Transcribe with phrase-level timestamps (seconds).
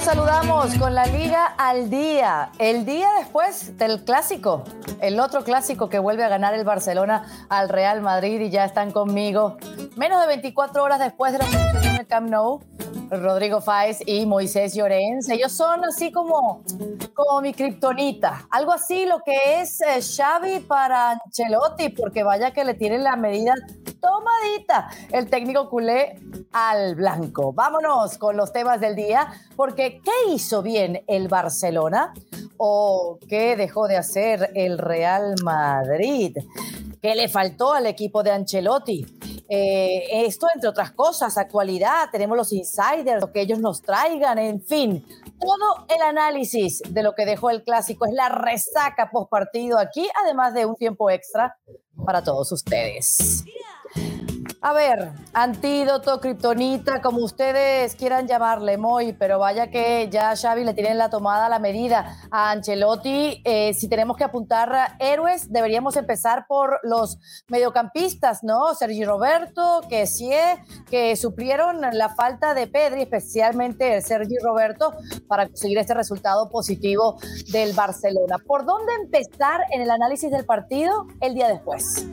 [0.00, 2.50] Saludamos con la Liga al día.
[2.58, 4.64] El día después del clásico,
[5.00, 8.92] el otro clásico que vuelve a ganar el Barcelona al Real Madrid y ya están
[8.92, 9.58] conmigo.
[9.96, 11.44] Menos de 24 horas después de la
[12.00, 12.60] el Camp Nou,
[13.10, 15.28] Rodrigo Fáez y Moisés Llorens.
[15.28, 16.62] Ellos son así como,
[17.14, 18.46] como mi kriptonita.
[18.50, 23.16] Algo así lo que es eh, Xavi para Ancelotti, porque vaya que le tienen la
[23.16, 23.54] medida
[24.00, 26.18] tomadita el técnico culé
[26.52, 27.52] al blanco.
[27.52, 32.12] Vámonos con los temas del día, porque ¿qué hizo bien el Barcelona?
[32.56, 36.36] ¿O qué dejó de hacer el Real Madrid?
[37.00, 39.06] ¿Qué le faltó al equipo de Ancelotti?
[39.48, 44.62] Eh, esto, entre otras cosas, actualidad, tenemos los insiders, lo que ellos nos traigan, en
[44.62, 45.04] fin,
[45.40, 50.06] todo el análisis de lo que dejó el clásico es la resaca post partido aquí,
[50.22, 51.56] además de un tiempo extra
[52.04, 53.44] para todos ustedes.
[54.62, 60.74] A ver, antídoto, kriptonita, como ustedes quieran llamarle, Moy, pero vaya que ya Xavi le
[60.74, 63.40] tienen la tomada la medida a Ancelotti.
[63.46, 67.16] Eh, si tenemos que apuntar a héroes, deberíamos empezar por los
[67.48, 68.74] mediocampistas, ¿no?
[68.74, 70.30] Sergi Roberto, que sí,
[70.90, 74.92] que suplieron la falta de Pedri, especialmente el Sergi Roberto,
[75.26, 77.16] para conseguir este resultado positivo
[77.50, 78.36] del Barcelona.
[78.46, 82.06] ¿Por dónde empezar en el análisis del partido el día después?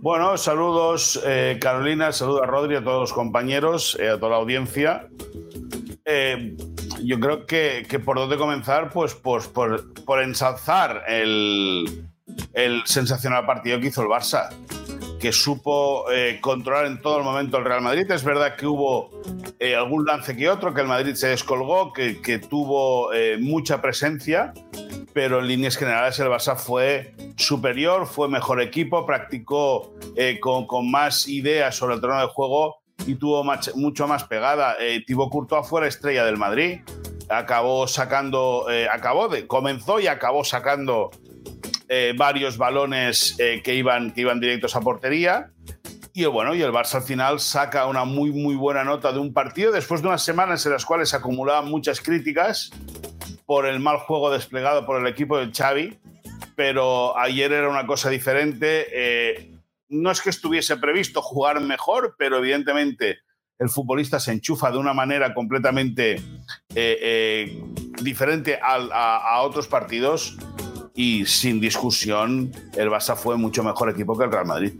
[0.00, 4.36] Bueno, saludos, eh, Carolina saludos a Rodri, a todos los compañeros, eh, a toda la
[4.36, 5.08] audiencia.
[6.04, 6.56] Eh,
[7.04, 12.06] yo creo que, por dónde comenzar, pues, pues por, por ensalzar el,
[12.54, 14.48] el, sensacional partido que hizo el Barça,
[15.22, 18.10] que supo eh, controlar en todo el momento el Real Madrid.
[18.10, 19.10] Es verdad que hubo
[19.78, 24.52] algún lance que otro, que el Madrid se descolgó, que, que tuvo mucha presencia,
[25.12, 30.90] pero en líneas generales el Barça fue superior, fue mejor equipo, practicó eh, con, con,
[30.90, 34.76] más ideas sobre el terreno de juego y tuvo mucho más pegada.
[34.80, 36.80] Eh, Thibaut Courtois fue la estrella del Madrid,
[37.28, 41.10] acabó sacando, eh, acabó de, comenzó y acabó sacando
[41.94, 45.50] eh, varios balones que, iban, que iban directos a portería.
[46.14, 49.32] Y bueno, y el Barça al final saca una muy, muy buena nota de un
[49.34, 52.70] partido después de unas semanas en las cuales se acumulaban muchas críticas
[53.46, 55.98] por el mal juego desplegado por el equipo de Xavi,
[56.56, 58.86] pero ayer era una cosa diferente.
[58.92, 59.52] Eh,
[59.88, 63.18] no es que estuviese previsto jugar mejor, pero evidentemente
[63.58, 66.20] el futbolista se enchufa de una manera completamente eh,
[66.74, 67.62] eh,
[68.02, 70.36] diferente a, otros partidos
[70.94, 74.74] y sin discusión el Barça fue mucho mejor equipo que el Real Madrid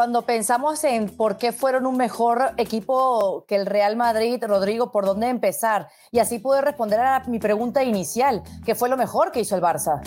[0.00, 5.04] cuando pensamos en por qué fueron un mejor equipo que el Real Madrid, Rodrigo, ¿por
[5.04, 5.88] dónde empezar?
[6.10, 9.62] Y así pude responder a mi pregunta inicial, ¿qué fue lo mejor que hizo el
[9.62, 10.00] Barça?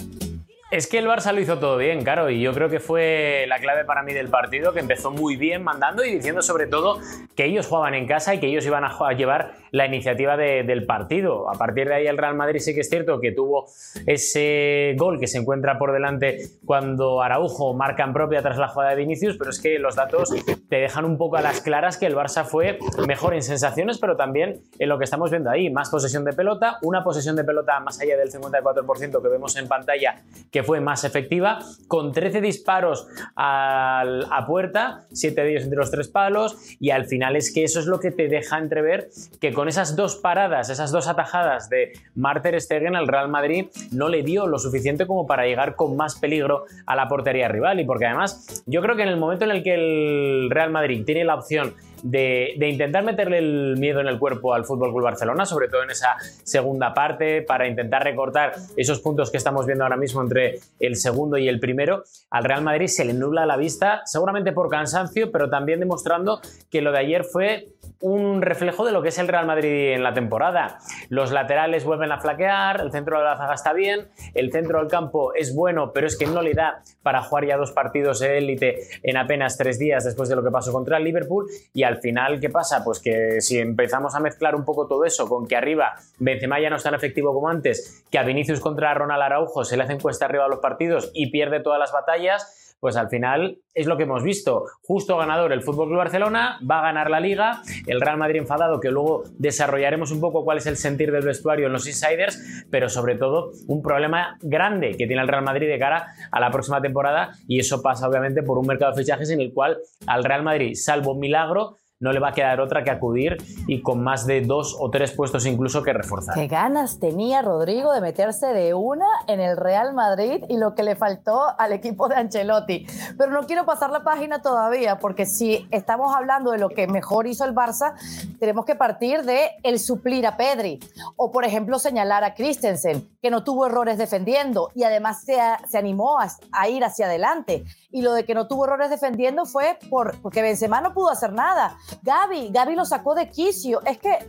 [0.73, 3.59] Es que el Barça lo hizo todo bien, claro, y yo creo que fue la
[3.59, 6.97] clave para mí del partido, que empezó muy bien mandando y diciendo sobre todo
[7.35, 11.47] que ellos jugaban en casa y que ellos iban a llevar la iniciativa del partido.
[11.47, 13.67] A partir de ahí el Real Madrid sí que es cierto que tuvo
[14.07, 18.91] ese gol que se encuentra por delante cuando Araujo marca en propia tras la jugada
[18.91, 20.33] de Vinicius, pero es que los datos
[20.69, 24.15] te dejan un poco a las claras que el Barça fue mejor en sensaciones, pero
[24.15, 27.79] también en lo que estamos viendo ahí, más posesión de pelota, una posesión de pelota
[27.79, 30.15] más allá del 54% que vemos en pantalla
[30.51, 36.07] que fue más efectiva, con 13 disparos a puerta, 7 de ellos entre los tres
[36.07, 39.09] palos, y al final es que eso es lo que te deja entrever
[39.39, 44.09] que con esas dos paradas, esas dos atajadas de Marter Stegen, el Real Madrid no
[44.09, 47.85] le dio lo suficiente como para llegar con más peligro a la portería rival, y
[47.85, 51.23] porque además yo creo que en el momento en el que el Real Madrid tiene
[51.23, 55.69] la opción de, intentar meterle el miedo en el cuerpo al Fútbol Club Barcelona, sobre
[55.69, 60.21] todo en esa segunda parte, para intentar recortar esos puntos que estamos viendo ahora mismo
[60.21, 62.03] entre el segundo y el primero.
[62.29, 66.81] Al Real Madrid se le nubla la vista, seguramente por cansancio, pero también demostrando que
[66.81, 67.69] lo de ayer fue
[68.01, 70.79] un reflejo de lo que es el Real Madrid en la temporada.
[71.09, 74.89] Los laterales vuelven a flaquear, el centro de la zaga está bien, el centro del
[74.89, 78.37] campo es bueno, pero es que no le da para jugar ya dos partidos de
[78.37, 81.45] élite en apenas tres días después de lo que pasó contra el Liverpool.
[81.73, 82.83] Y final, ¿qué pasa?
[82.83, 86.69] Pues que si empezamos a mezclar un poco todo eso con que arriba Benzema ya
[86.69, 89.99] no es tan efectivo como antes, que a Vinicius contra Ronald Araujo se le hacen
[89.99, 93.95] cuesta arriba a los partidos y pierde todas las batallas, pues al final es lo
[93.95, 94.65] que hemos visto.
[94.81, 98.81] Justo ganador el Fútbol Club Barcelona, va a ganar la liga, el Real Madrid enfadado,
[98.81, 102.89] que luego desarrollaremos un poco cuál es el sentir del vestuario en los insiders, pero
[102.89, 106.81] sobre todo un problema grande que tiene el Real Madrid de cara a la próxima
[106.81, 110.43] temporada y eso pasa obviamente por un mercado de fichajes en el cual al Real
[110.43, 114.41] Madrid, salvo milagro, no le va a quedar otra que acudir y con más de
[114.41, 116.35] dos o tres puestos incluso que reforzar.
[116.35, 120.83] Qué ganas tenía Rodrigo de meterse de una en el Real Madrid y lo que
[120.83, 122.85] le faltó al equipo de Ancelotti.
[123.17, 127.25] Pero no quiero pasar la página todavía porque si estamos hablando de lo que mejor
[127.25, 127.93] hizo el Barça,
[128.37, 130.79] tenemos que partir de el suplir a Pedri
[131.15, 135.37] o por ejemplo señalar a Christensen que no tuvo errores defendiendo y además se,
[135.69, 137.63] se animó a, a, ir hacia adelante.
[137.89, 141.31] Y lo de que no tuvo errores defendiendo fue por, porque Benzema no pudo hacer
[141.31, 141.77] nada.
[142.01, 143.81] Gaby, Gaby lo sacó de quicio.
[143.85, 144.19] Es que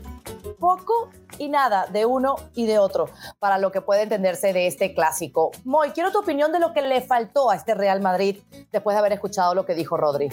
[0.59, 3.09] poco y nada de uno y de otro
[3.39, 5.51] para lo que puede entenderse de este clásico.
[5.65, 8.39] Moy, quiero tu opinión de lo que le faltó a este Real Madrid
[8.73, 10.29] después de haber escuchado lo que dijo Rodri.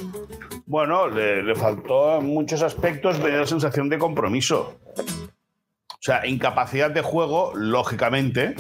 [0.66, 4.76] Bueno, le, faltó en muchos aspectos la sensación de compromiso.
[4.96, 8.56] O sea, incapacidad de juego, lógicamente,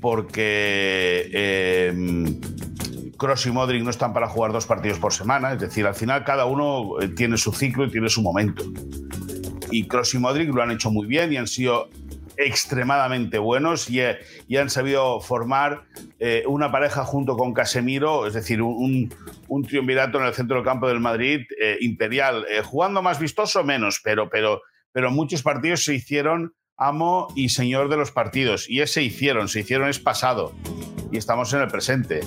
[0.00, 1.92] porque eh,
[3.18, 5.52] Kroos y Modric no están para jugar dos partidos por semana.
[5.52, 8.64] Es decir, al final cada uno eh, tiene su ciclo y tiene su momento.
[9.70, 11.90] Y Kroos y Modric lo han hecho muy bien y han sido
[12.38, 14.00] extremadamente buenos y,
[14.46, 15.82] y han sabido formar
[16.20, 19.12] eh, una pareja junto con Casemiro, es decir, un,
[19.48, 23.64] un, triunvirato en el centro del campo del Madrid eh, imperial, eh, jugando más vistoso
[23.64, 29.02] menos, pero, pero muchos partidos se hicieron amo y señor de los partidos y ese
[29.02, 30.54] hicieron, se hicieron es pasado
[31.10, 32.20] y estamos en el presente.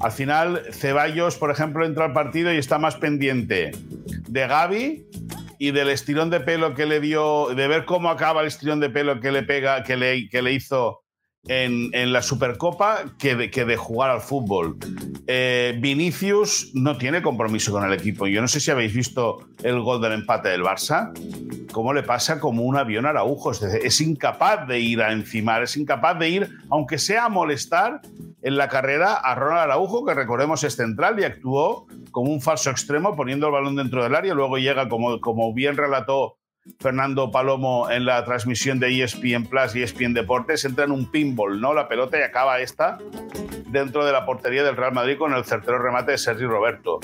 [0.00, 3.72] Al final, Ceballos, por ejemplo, entra al partido y está más pendiente
[4.28, 5.06] de Gaby
[5.58, 8.90] y del estirón de pelo que le dio, de ver cómo acaba el estirón de
[8.90, 11.03] pelo que le pega, que le, que le hizo
[11.48, 14.76] en, la Supercopa que de, jugar al fútbol.
[15.26, 18.26] Eh, Vinicius no tiene compromiso con el equipo.
[18.26, 21.12] Yo no sé si habéis visto el gol del empate del Barça.
[21.72, 23.52] Cómo le pasa como un avión a Araujo.
[23.52, 28.00] Es incapaz de ir a encimar, es incapaz de ir, aunque sea a molestar
[28.42, 32.70] en la carrera a Ronald Araujo, que recordemos es central y actuó como un falso
[32.70, 34.34] extremo poniendo el balón dentro del área.
[34.34, 36.36] Luego llega, como, como bien relató
[36.78, 41.60] Fernando Palomo en la transmisión de ESPN Plus y ESPN Deportes, entra en un pinball,
[41.60, 41.74] ¿no?
[41.74, 42.98] La pelota y acaba esta
[43.66, 47.00] dentro de la portería del Real Madrid con el certero remate de Sergi Roberto.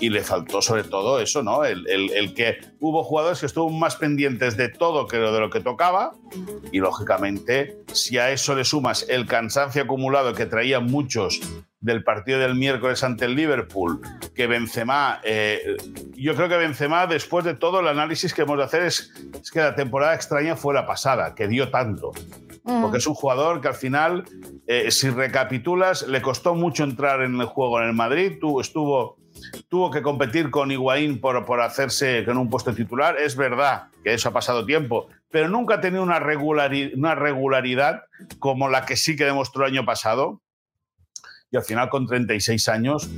[0.00, 1.64] Y le faltó sobre todo eso, ¿no?
[1.64, 6.12] El que hubo jugadores que estuvieron más pendientes de todo que de lo que tocaba.
[6.72, 11.40] Y lógicamente, si a eso le sumas el cansancio acumulado que traían muchos
[11.84, 14.00] del partido del miércoles ante el Liverpool,
[14.34, 15.76] que Benzema, eh,
[16.16, 19.50] yo creo que Benzema, después de todo el análisis que hemos de hacer, es, es
[19.50, 22.12] que la temporada extraña fue la pasada, que dio tanto.
[22.64, 22.80] Mm.
[22.80, 24.24] Porque es un jugador que al final,
[24.66, 29.18] eh, si recapitulas, le costó mucho entrar en el juego en el Madrid, tuvo, estuvo,
[29.68, 33.18] tuvo que competir con Higuaín por, por hacerse con un puesto titular.
[33.18, 38.04] Es verdad que eso ha pasado tiempo, pero nunca ha tenido una, regulari una regularidad
[38.38, 40.40] como la que sí que demostró el año pasado
[41.54, 43.08] y al final con 36 años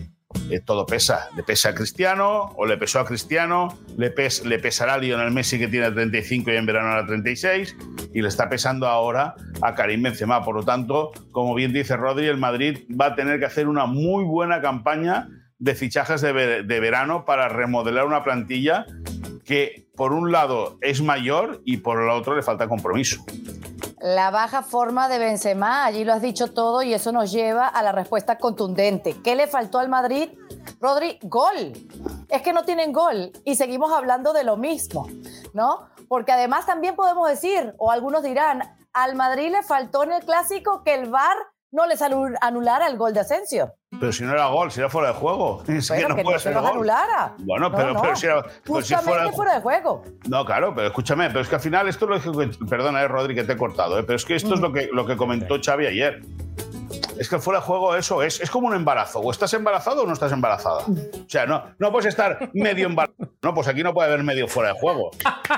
[0.51, 1.31] eh, todo pesa.
[1.35, 5.31] Le pesa a Cristiano o le pesó a Cristiano, le, pes, le pesará a Lionel
[5.31, 7.77] Messi que tiene 35 y en verano era 36
[8.13, 10.45] y le está pesando ahora a Karim Benzema.
[10.45, 13.87] Por lo tanto, como bien dice Rodri, el Madrid va a tener que hacer una
[13.87, 15.29] muy buena campaña
[15.59, 18.85] de fichajes de, de verano para remodelar una plantilla
[19.47, 23.25] que por un lado es mayor y por el otro le falta compromiso.
[24.07, 27.83] La baja forma de Benzema, allí lo has dicho todo y eso nos lleva a
[27.83, 29.21] la respuesta contundente.
[29.21, 30.31] ¿Qué le faltó al Madrid?
[30.81, 31.73] Rodri, gol.
[32.29, 35.09] Es que no tienen gol y seguimos hablando de lo mismo,
[35.55, 35.89] ¿no?
[36.07, 40.85] Porque además también podemos decir, o algunos dirán, al Madrid le faltó en el clásico
[40.85, 41.37] que el VAR
[41.77, 43.75] no les anulara el gol de Asensio.
[44.01, 45.63] Pero si no era gol, si era fuera de juego.
[45.69, 46.67] Es bueno, que no que puede no ser gol.
[46.67, 47.35] anulara.
[47.39, 48.01] Bueno, No, pero, no.
[48.03, 48.43] pero si era.
[48.65, 50.03] pero si fuera, fuera de juego.
[50.29, 52.49] No, claro, pero escúchame, pero es que al final esto es lo que.
[52.69, 54.89] Perdona, eh, Rodri, que te he cortado, eh, pero es que esto es lo que,
[54.93, 56.23] lo que comentó Xavi ayer.
[57.19, 59.21] Es que fuera de juego eso es, es como un embarazo.
[59.21, 60.81] O estás embarazado o no estás embarazada.
[60.87, 63.31] O sea, no, no puedes estar medio embarazado.
[63.43, 65.11] No, pues aquí no puede haber medio fuera de juego.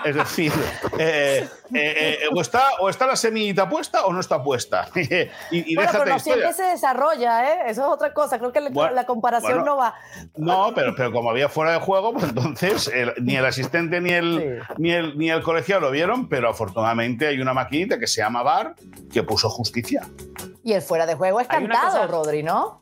[0.04, 0.52] Es decir,
[0.98, 4.88] eh, eh, eh, o, está, o está la semillita puesta o no está puesta.
[4.94, 7.58] y, y Bueno, pero no siempre se desarrolla, ¿eh?
[7.66, 8.38] Eso es otra cosa.
[8.38, 9.64] Creo que la- Bueno, la comparación bueno.
[9.66, 9.94] no va.
[10.36, 14.10] No, pero, pero como había fuera de juego, pues entonces el- ni el asistente ni
[14.12, 14.74] el, Sí.
[14.78, 18.42] ni, el, ni el colegiado lo vieron, pero afortunadamente hay una maquinita que se llama
[18.42, 18.74] VAR
[19.12, 20.02] que puso justicia.
[20.68, 22.78] Y el fuera de juego es Hay cantado, cosa- Rodri, ¿no?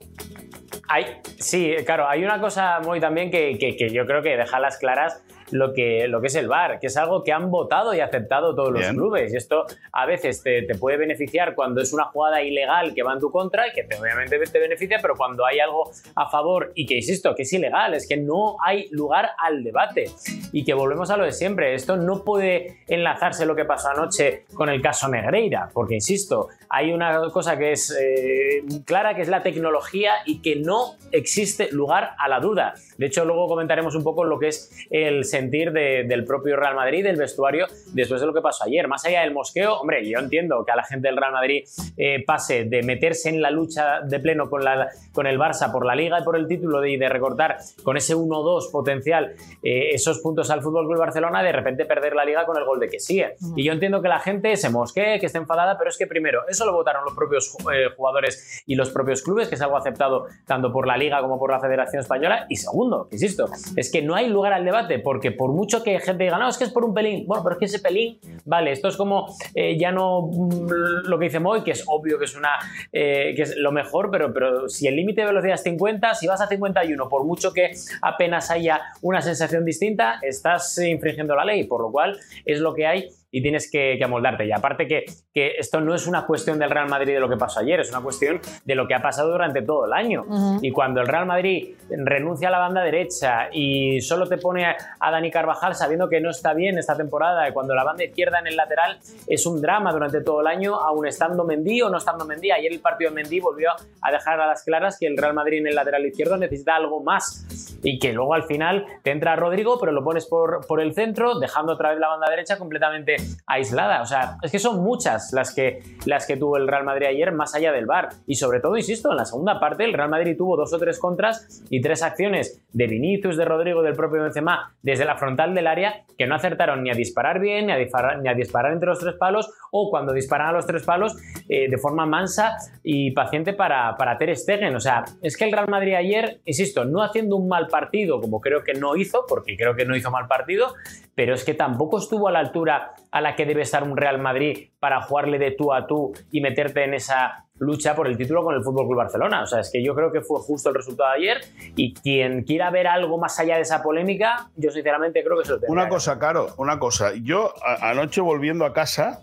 [0.88, 4.59] Hay, sí, claro, hay una cosa muy también que, que- que yo creo que deja
[4.59, 7.95] las claras lo que, lo que es el VAR, que es algo que han votado
[7.95, 8.95] y aceptado todos los Bien.
[8.95, 9.33] clubes.
[9.33, 13.15] Y esto a veces te, te puede beneficiar cuando es una jugada ilegal que va
[13.15, 16.71] en tu contra y que te- obviamente te beneficia, pero cuando hay algo a favor
[16.75, 20.11] y que, insisto, que es ilegal, es que no hay lugar al debate.
[20.53, 24.45] Y que volvemos a lo de siempre, esto no puede enlazarse lo que pasó anoche
[24.55, 29.29] con el caso Negreira, porque, insisto, hay una cosa que es eh, clara, que es
[29.29, 32.75] la tecnología y que no no existe lugar a la duda.
[32.99, 37.05] De hecho, luego comentaremos un poco lo que es el sentir del propio Real Madrid,
[37.05, 38.88] del vestuario, después de lo que pasó ayer.
[38.88, 41.64] Más allá del mosqueo, hombre, yo entiendo que a la gente del Real Madrid
[41.97, 45.85] eh, pase de meterse en la lucha de pleno con, la, con el Barça por
[45.85, 50.21] la Liga y por el título y de, recortar con ese 1-2 potencial eh, esos
[50.21, 52.99] puntos al Fútbol Club Barcelona, de repente perder la Liga con el gol de que
[52.99, 53.35] sigue.
[53.57, 56.49] Y yo entiendo que la gente se mosquee, que esté enfadada, pero es que primero,
[56.49, 60.26] eso lo votaron los propios eh, jugadores y los propios clubes, que es algo aceptado
[60.47, 62.47] tanto por la Liga como por la Federación Española.
[62.49, 66.25] Y segundo, insisto, es que no hay lugar al debate, porque por mucho que gente
[66.25, 68.73] diga, no, es que es por un pelín, bueno, pero es que ese pelín, vale,
[68.73, 72.25] esto es como eh, ya no mm, lo que dice Moy, que es obvio que
[72.25, 72.50] es una
[72.92, 76.26] eh, que es lo mejor, pero, pero si el límite de velocidad es 50, si
[76.26, 81.64] vas a 51, por mucho que apenas haya una sensación distinta, estás infringiendo la ley,
[81.64, 84.47] por lo cual es lo que hay y tienes que, amoldarte.
[84.47, 87.37] Y aparte que, que, esto no es una cuestión del Real Madrid de lo que
[87.37, 90.25] pasó ayer, es una cuestión de lo que ha pasado durante todo el año.
[90.62, 95.11] Y cuando el Real Madrid renuncia a la banda derecha y solo te pone a
[95.11, 98.47] Dani Carvajal sabiendo que no está bien esta temporada, y cuando la banda izquierda en
[98.47, 102.25] el lateral es un drama durante todo el año, aún estando Mendy o no estando
[102.25, 102.50] Mendy.
[102.52, 105.59] Ayer el partido de Mendy volvió a dejar a las claras que el Real Madrid
[105.59, 107.47] en el lateral izquierdo necesita algo más
[107.83, 111.38] y que luego al final te entra Rodrigo, pero lo pones por, por el centro,
[111.38, 113.15] dejando otra vez la banda derecha completamente
[113.46, 114.02] aislada.
[114.02, 117.32] O sea, es que son muchas las que, las que tuvo el Real Madrid ayer,
[117.32, 118.11] más allá del bar.
[118.26, 120.99] Y sobre todo, insisto, en la segunda parte el Real Madrid tuvo dos o tres
[120.99, 125.66] contras y tres acciones de Vinicius, de Rodrigo, del propio Benzema, desde la frontal del
[125.66, 129.50] área, que no acertaron ni a disparar bien, ni a disparar, entre los tres palos,
[129.70, 131.16] o cuando disparan a los tres palos,
[131.49, 134.75] eh, de forma mansa y paciente para, para Ter Stegen.
[134.75, 138.40] O sea, es que el Real Madrid ayer, insisto, no haciendo un mal partido, como
[138.40, 140.75] creo que no hizo, porque creo que no hizo mal partido,
[141.16, 144.20] pero es que tampoco estuvo a la altura a la que debe estar un Real
[144.20, 148.44] Madrid para jugarle de tú a tú y meterte en esa lucha por el título
[148.44, 149.42] con el Fútbol Club Barcelona.
[149.42, 151.40] O sea, es que yo creo que fue justo el resultado de ayer
[151.75, 155.52] y quien quiera ver algo más allá de esa polémica, yo sinceramente creo que se
[155.52, 155.73] lo tendrá.
[155.73, 157.14] Una cosa, Caro, una cosa.
[157.14, 159.23] Yo anoche volviendo a casa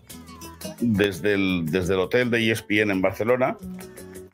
[0.79, 3.55] desde el, desde el hotel de ESPN en Barcelona,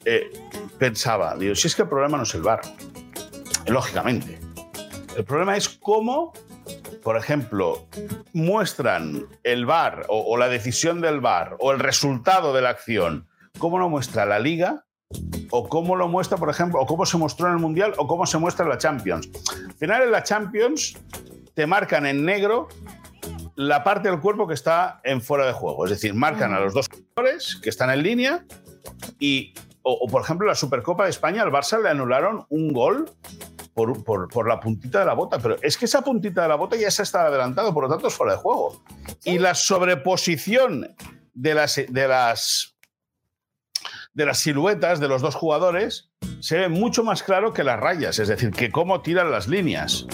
[0.05, 0.31] eh,
[0.77, 2.61] pensaba, digo, si es que el problema no es el bar,
[3.67, 4.39] lógicamente.
[5.17, 6.31] El problema es cómo
[7.03, 7.87] por ejemplo,
[8.33, 13.27] muestran el VAR o, la decisión del VAR o el resultado de la acción,
[13.57, 14.85] ¿cómo lo muestra la liga?
[15.49, 18.25] O cómo lo muestra, por ejemplo, o cómo se mostró en el Mundial o cómo
[18.27, 19.29] se muestra en la Champions.
[19.67, 20.97] Al final, en la Champions
[21.55, 22.67] te marcan en negro
[23.55, 25.85] la parte del cuerpo que está en fuera de juego.
[25.85, 28.45] Es decir, marcan a los dos jugadores que están en línea
[29.19, 33.09] y, o, por ejemplo, la Supercopa de España al Barça le anularon un gol
[34.03, 36.91] por, la puntita de la bota, pero es que esa puntita de la bota ya
[36.91, 38.83] se está adelantado, por lo tanto es fuera de juego.
[39.24, 40.95] Y la sobreposición
[41.33, 42.75] de las, de las
[44.13, 46.09] de las siluetas de los dos jugadores
[46.41, 50.07] se ve mucho más claro que las rayas, es decir, que cómo tiran las líneas.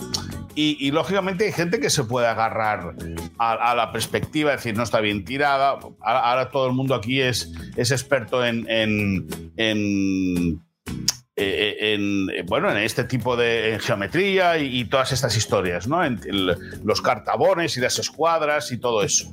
[0.57, 2.95] Y, lógicamente hay gente que se puede agarrar
[3.37, 5.77] a, la perspectiva, decir, no está bien tirada.
[5.99, 10.57] Ahora, todo el mundo aquí es, es experto en, en eh,
[11.35, 16.01] eh, en, eh, bueno, en este tipo de geometría y, todas estas historias, ¿no?
[16.83, 19.31] Los cartabones y las escuadras y todo eso.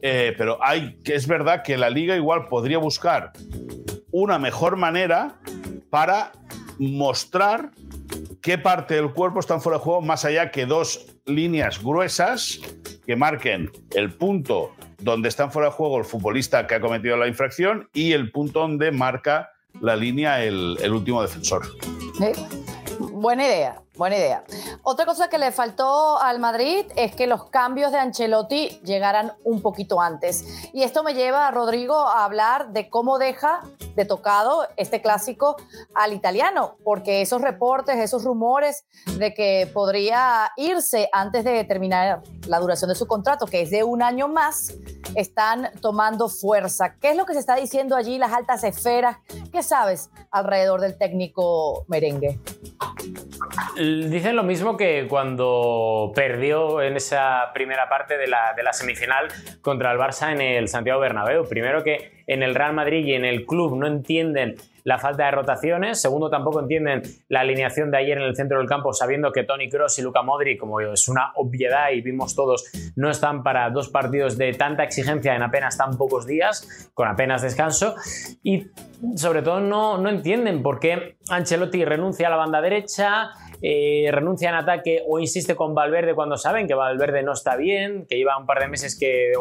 [0.00, 3.32] pero hay que es verdad que la liga igual podría buscar
[4.10, 5.36] una mejor manera
[5.90, 6.32] para
[6.78, 7.70] mostrar
[8.42, 12.60] qué parte del cuerpo está fuera de juego, más allá que dos líneas gruesas
[13.06, 17.28] que marquen el punto donde está fuera de juego el futbolista que ha cometido la
[17.28, 19.50] infracción y el punto donde marca
[19.80, 21.66] la línea el, último defensor.
[22.98, 24.44] Buena idea, buena idea.
[24.82, 29.62] Otra cosa que le faltó al Madrid es que los cambios de Ancelotti llegaran un
[29.62, 30.44] poquito antes.
[30.72, 33.60] Y esto me lleva a Rodrigo a hablar de cómo deja
[33.94, 35.56] de tocado este clásico
[35.94, 38.84] al italiano, porque esos reportes, esos rumores
[39.18, 43.84] de que podría irse antes de terminar la duración de su contrato, que es de
[43.84, 44.74] un año más,
[45.14, 46.96] están tomando fuerza.
[47.00, 49.16] ¿Qué es lo que se está diciendo allí, las altas esferas?
[49.50, 52.40] ¿Qué sabes alrededor del técnico merengue?
[53.76, 59.28] Dicen lo mismo que cuando perdió en esa primera parte de la, semifinal
[59.60, 61.48] contra el Barça en el Santiago Bernabéu.
[61.48, 65.32] Primero que en el Real Madrid y en el club no entienden la falta de
[65.32, 66.00] rotaciones.
[66.00, 69.68] Segundo, tampoco entienden la alineación de ayer en el centro del campo, sabiendo que Tony
[69.68, 73.88] Cross y Luca Modri, como es una obviedad y vimos todos, no están para dos
[73.88, 77.96] partidos de tanta exigencia en apenas tan pocos días, con apenas descanso.
[78.44, 78.68] Y
[79.16, 83.30] sobre todo no, no entienden por qué Ancelotti renuncia a la banda derecha,
[83.62, 88.06] eh, renuncia en ataque o insiste con Valverde cuando saben que Valverde no está bien,
[88.08, 89.32] que lleva un par de meses que,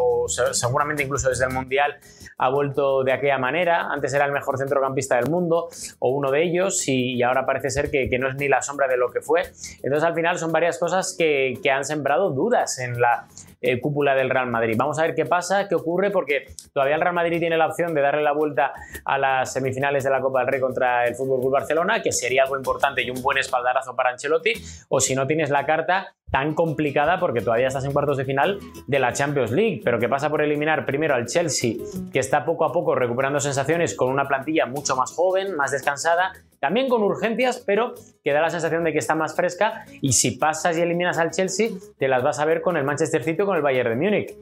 [0.52, 1.96] seguramente incluso desde el Mundial,
[2.38, 3.88] ha vuelto de aquella manera.
[3.92, 5.68] Antes era el mejor centrocampista del mundo
[6.00, 8.98] o uno de ellos y, ahora parece ser que, no es ni la sombra de
[8.98, 9.42] lo que fue.
[9.84, 13.28] Entonces al final son varias cosas que, que han sembrado dudas en la
[13.68, 14.76] eh, cúpula del Real Madrid.
[14.78, 17.96] Vamos a ver qué pasa, qué ocurre, porque todavía el Real Madrid tiene la opción
[17.96, 21.40] de darle la vuelta a las semifinales de la Copa del Rey contra el Fútbol
[21.40, 24.54] Club Barcelona, que sería algo importante y un buen espaldarazo para Ancelotti,
[24.90, 28.60] o si no tienes la carta tan complicada porque todavía estás en cuartos de final
[28.88, 31.76] de la Champions League, pero que pasa por eliminar primero al Chelsea,
[32.12, 36.34] que está poco a poco recuperando sensaciones con una plantilla mucho más joven, más descansada,
[36.60, 37.94] también con urgencias, pero
[38.24, 39.86] que da la sensación de que está más fresca.
[40.02, 43.24] Y si pasas y eliminas al Chelsea, te las vas a ver con el Manchester
[43.24, 44.36] City o con el Bayern de Múnich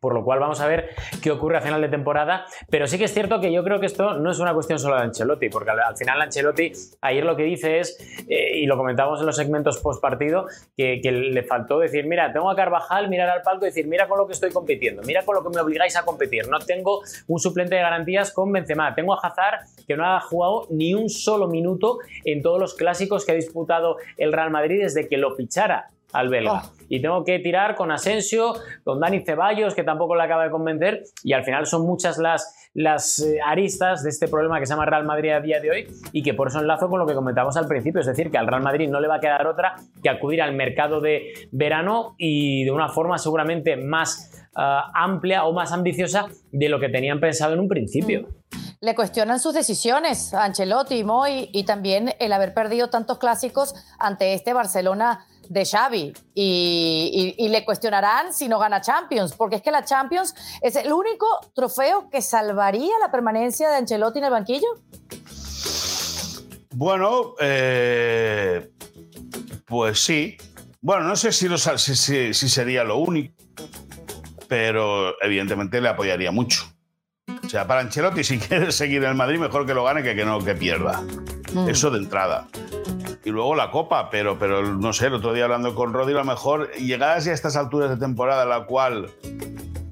[0.00, 0.90] por lo cual vamos a ver
[1.22, 2.46] qué ocurre a final de temporada.
[2.70, 4.96] Pero sí que es cierto que yo creo que esto no es una cuestión solo
[4.96, 7.98] de Ancelotti, porque al, final Ancelotti ayer lo que dice es,
[8.28, 12.50] eh, y lo comentábamos en los segmentos post partido, que, le faltó decir, mira, tengo
[12.50, 15.34] a Carvajal, mirar al palco y decir, mira con lo que estoy compitiendo, mira con
[15.34, 16.48] lo que me obligáis a competir.
[16.48, 20.66] No tengo un suplente de garantías con Benzema, tengo a Hazard que no ha jugado
[20.70, 25.08] ni un solo minuto en todos los clásicos que ha disputado el Real Madrid desde
[25.08, 26.62] que lo fichara al belga.
[26.64, 26.72] Oh.
[26.88, 28.54] Y tengo que tirar con Asensio,
[28.84, 32.70] con Dani Ceballos, que tampoco le acaba de convencer, y al final son muchas las,
[32.74, 35.86] las eh, aristas de este problema que se llama Real Madrid a día de hoy
[36.12, 38.46] y que por eso enlazo con lo que comentamos al principio, es decir, que al
[38.46, 42.64] Real Madrid no le va a quedar otra que acudir al mercado de verano y
[42.64, 47.54] de una forma seguramente más eh, amplia o más ambiciosa de lo que tenían pensado
[47.54, 48.22] en un principio.
[48.22, 48.46] Mm.
[48.80, 54.34] Le cuestionan sus decisiones Ancelotti y Moy y también el haber perdido tantos clásicos ante
[54.34, 59.84] este Barcelona de Xavi y, le cuestionarán si no gana Champions, porque es que la
[59.84, 64.66] Champions es el único trofeo que salvaría la permanencia de Ancelotti en el banquillo.
[66.74, 68.70] Bueno, eh,
[69.64, 70.36] pues sí.
[70.80, 71.48] Bueno, no sé si,
[72.34, 73.34] si, sería lo único,
[74.48, 76.64] pero evidentemente le apoyaría mucho.
[77.44, 80.14] O sea, para Ancelotti, si quiere seguir en el Madrid, mejor que lo gane que
[80.14, 81.02] que no que pierda.
[81.52, 81.68] Mm.
[81.68, 82.46] Eso de entrada
[83.26, 86.18] y luego la Copa, pero, pero no sé, el otro día hablando con Rodri, a
[86.18, 89.10] lo mejor llegadas a estas alturas de temporada, la cual,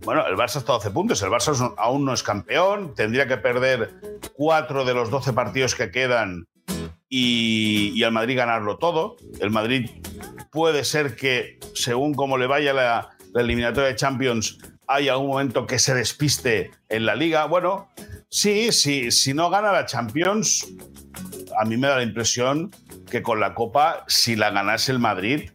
[0.05, 3.37] bueno, el Barça está a 12 puntos, el Barça aún no es campeón, tendría que
[3.37, 3.93] perder
[4.35, 6.47] cuatro de los 12 partidos que quedan
[7.09, 9.17] y, y al Madrid ganarlo todo.
[9.41, 9.91] El Madrid
[10.53, 15.81] puede ser que, según cómo le vaya la, eliminatoria de Champions, haya un momento que
[15.81, 17.47] se despiste en la liga.
[17.47, 17.89] Bueno,
[18.29, 20.69] sí, sí, si no gana la Champions,
[21.59, 22.71] a mí me da la impresión
[23.15, 25.51] que con la Copa, si la ganase el Madrid,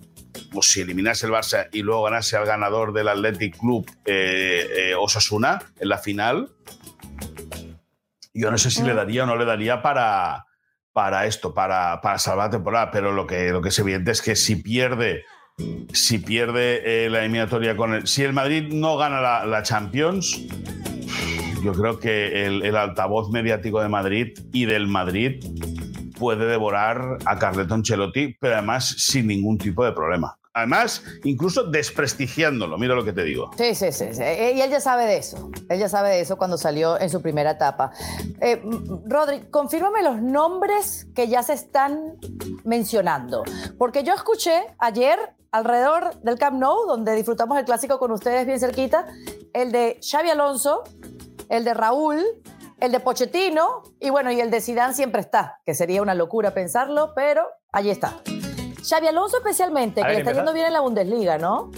[0.54, 4.96] o si eliminase el Barça y luego ganase al ganador del Athletic Club eh, eh,
[4.96, 6.54] Osasuna en la final,
[8.34, 8.96] yo no sé si le mm.
[8.96, 10.46] daría o no le daría para,
[10.94, 14.22] para esto, para, para salvar la temporada, pero lo que, lo que es evidente es
[14.22, 15.26] que si pierde,
[15.92, 18.08] si pierde eh, la eliminatoria con el...
[18.08, 20.48] Si el Madrid no gana la, Champions,
[21.62, 25.44] yo creo que el, el altavoz mediático de Madrid y del Madrid
[26.20, 30.36] puede devorar a Carleton Ancelotti, pero además sin ningún tipo de problema.
[30.54, 33.52] Además, incluso desprestigiándolo, mira lo que te digo.
[33.56, 35.50] Sí, sí, sí, Y él ya sabe de eso.
[35.70, 37.92] Él ya sabe de eso cuando salió en su primera etapa.
[38.42, 38.62] Eh,
[39.06, 42.16] Rodri, confírmame los nombres que ya se están
[42.66, 43.44] mencionando.
[43.78, 45.18] Porque yo escuché ayer
[45.52, 49.06] alrededor del Camp Nou, donde disfrutamos el clásico con ustedes bien cerquita,
[49.54, 50.84] el de Xavi Alonso,
[51.50, 52.24] el de Raúl,
[52.80, 56.54] el de Pochettino y bueno, y el de Zidane siempre está, que sería una locura
[56.54, 58.22] pensarlo, pero allí está.
[58.88, 61.72] Xavi Alonso especialmente, que le está yendo bien en la Bundesliga, ¿no?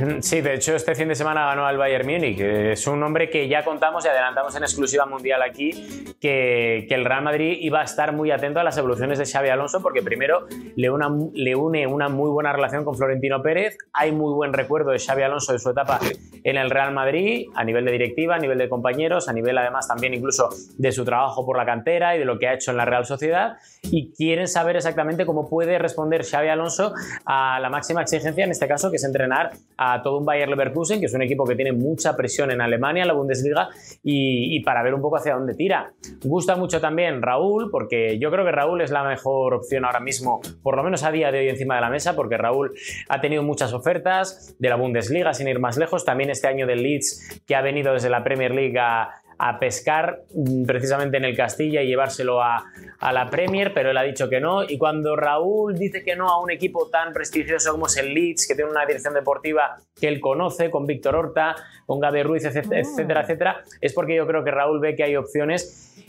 [0.20, 2.40] Sí, de hecho este fin de semana ganó al Bayern Múnich.
[2.40, 7.22] Es un hombre que ya contamos y adelantamos en exclusiva mundial aquí que, el Real
[7.22, 10.90] Madrid iba a estar muy atento a las evoluciones de Xavi Alonso porque primero le,
[11.34, 13.78] le une una muy buena relación con Florentino Pérez.
[13.92, 16.00] Hay muy buen recuerdo de Xavi Alonso de su etapa
[16.44, 19.88] en el Real Madrid a nivel de directiva, a nivel de compañeros, a nivel además
[19.88, 22.76] también incluso de su trabajo por la cantera y de lo que ha hecho en
[22.76, 26.92] la Real Sociedad y quieren saber exactamente cómo puede responder Xavi Alonso
[27.24, 31.00] a la máxima exigencia en este caso que es entrenar a todo un Bayer Leverkusen,
[31.00, 33.68] que es un equipo que tiene mucha presión en Alemania, en la Bundesliga,
[34.02, 35.92] y, para ver un poco hacia dónde tira.
[36.22, 40.40] Gusta mucho también Raúl, porque yo creo que Raúl es la mejor opción ahora mismo,
[40.62, 42.72] por lo menos a día de hoy encima de la mesa, porque Raúl
[43.08, 46.82] ha tenido muchas ofertas de la Bundesliga, sin ir más lejos, también este año del
[46.82, 51.34] Leeds, que ha venido desde la Premier League a, a pescar mm, precisamente en el
[51.34, 52.62] Castilla y llevárselo a,
[53.00, 54.62] la Premier, pero él ha dicho que no.
[54.62, 58.46] Y cuando Raúl dice que no a un equipo tan prestigioso como es el Leeds,
[58.46, 63.22] que tiene una dirección deportiva que él conoce, con Víctor Horta, con Gaby Ruiz, etcétera,
[63.22, 66.04] etcétera, es porque yo creo que Raúl ve que hay opciones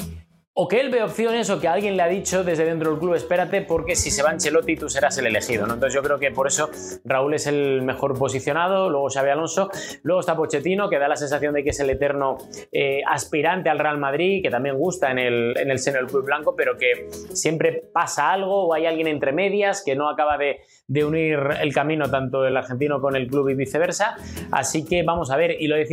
[0.54, 3.16] o que él ve opciones o que alguien le ha dicho desde dentro del club,
[3.16, 5.64] espérate, porque si se va Ancelotti tú serás el elegido.
[5.64, 6.70] Entonces yo creo que por eso
[7.06, 9.70] Raúl es el mejor posicionado, luego Xavi Alonso,
[10.04, 12.38] luego está Pochettino, que da la sensación de que es el eterno
[12.72, 16.26] eh, aspirante al Real Madrid, que también gusta en el, en el seno del club
[16.26, 20.58] blanco, pero que siempre pasa algo o hay alguien entre medias que no acaba de,
[20.88, 24.18] de unir el camino tanto el argentino con el club y viceversa.
[24.52, 25.56] Así que vamos a ver.
[25.62, 25.92] Y lo de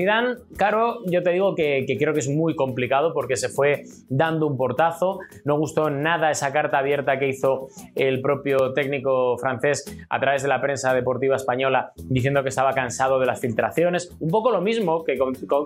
[0.56, 4.47] Caro, yo te digo que, que creo que es muy complicado porque se fue dando
[4.48, 5.20] un portazo.
[5.44, 10.48] No gustó nada esa carta abierta que hizo el propio técnico francés a través de
[10.48, 14.16] la prensa deportiva española diciendo que estaba cansado de las filtraciones.
[14.20, 15.18] Un poco lo mismo que,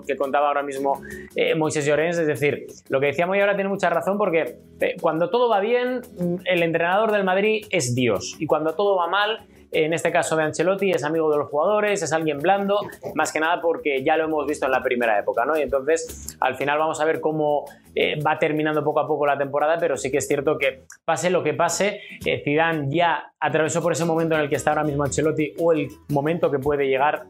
[0.07, 1.01] que contaba ahora mismo
[1.35, 4.95] eh, Moisés Llorens, es decir, lo que decía Moy ahora tiene mucha razón porque eh,
[5.01, 6.01] cuando todo va bien,
[6.45, 10.43] el entrenador del Madrid es Dios y cuando todo va mal, en este caso de
[10.43, 12.79] Ancelotti, es amigo de los jugadores, es alguien blando,
[13.15, 15.57] más que nada porque ya lo hemos visto en la primera época, ¿no?
[15.57, 19.37] Y entonces, al final vamos a ver cómo eh, va terminando poco a poco la
[19.37, 23.81] temporada, pero sí que es cierto que pase lo que pase, eh, Zidane ya atravesó
[23.81, 26.87] por ese momento en el que está ahora mismo Ancelotti o el momento que puede
[26.87, 27.25] llegar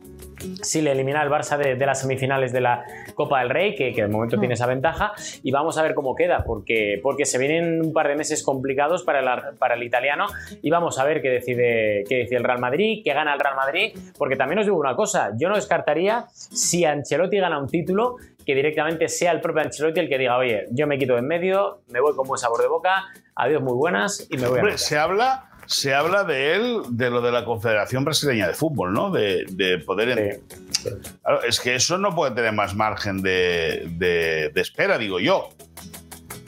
[0.62, 2.84] si le elimina el Barça de, las semifinales de la
[3.15, 6.43] Copa del Rey, que, de momento tiene esa ventaja, y vamos a ver cómo queda,
[6.45, 10.28] porque, porque se vienen un par de meses complicados para el, para el italiano,
[10.62, 13.56] y vamos a ver qué decide, qué decide el Real Madrid, qué gana el Real
[13.56, 18.17] Madrid, porque también os digo una cosa, yo no descartaría si Ancelotti gana un título,
[18.45, 21.27] que directamente sea el propio Ancelotti el que diga, oye, yo me quito de en
[21.27, 24.77] medio, me voy con buen sabor de boca, adiós muy buenas y me voy a...
[24.77, 29.12] Se habla se habla de él, de lo de la Confederación Brasileña de Fútbol, ¿no?
[29.12, 30.41] De, poder.
[31.47, 35.49] es que eso no puede tener más margen de, espera, digo yo.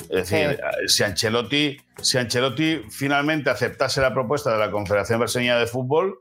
[0.09, 5.65] Es decir, si, Ancelotti, si Ancelotti finalmente aceptase la propuesta de la Confederación Brasileña de
[5.65, 6.19] Fútbol,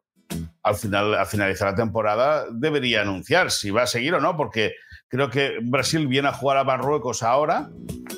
[0.62, 4.75] al, final, al finalizar la temporada debería anunciar si va a seguir o no, porque
[5.09, 7.70] creo que Brasil viene a jugar a Marruecos ahora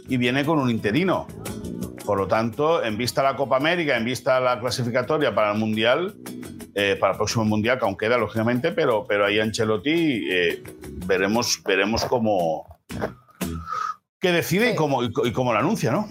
[0.09, 1.27] y viene con un interino.
[2.05, 5.53] Por lo tanto, en vista a la Copa América, en vista a la clasificatoria para
[5.53, 6.15] el Mundial,
[6.75, 10.63] eh, para el próximo Mundial, que aún queda, lógicamente, pero, pero ahí Ancelotti eh,
[11.07, 12.79] veremos, veremos cómo
[14.21, 16.09] qué decide y, cómo, y, cómo lo anuncia, ¿no?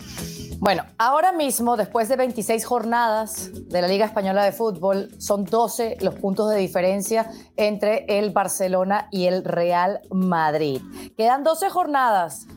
[0.60, 5.98] Bueno, ahora mismo, después de 26 jornadas de la Liga Española de Fútbol, son 12
[6.02, 10.82] los puntos de diferencia entre el Barcelona y el Real Madrid.
[11.18, 12.48] Quedan 12 jornadas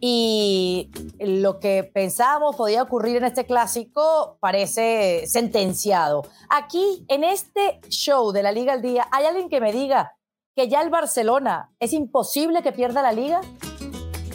[0.00, 6.22] y lo que pensábamos podía ocurrir en este clásico parece sentenciado.
[6.48, 10.14] Aquí, en este show de la Liga al Día, ¿hay alguien que me diga
[10.54, 13.40] que ya el Barcelona es imposible que pierda la liga?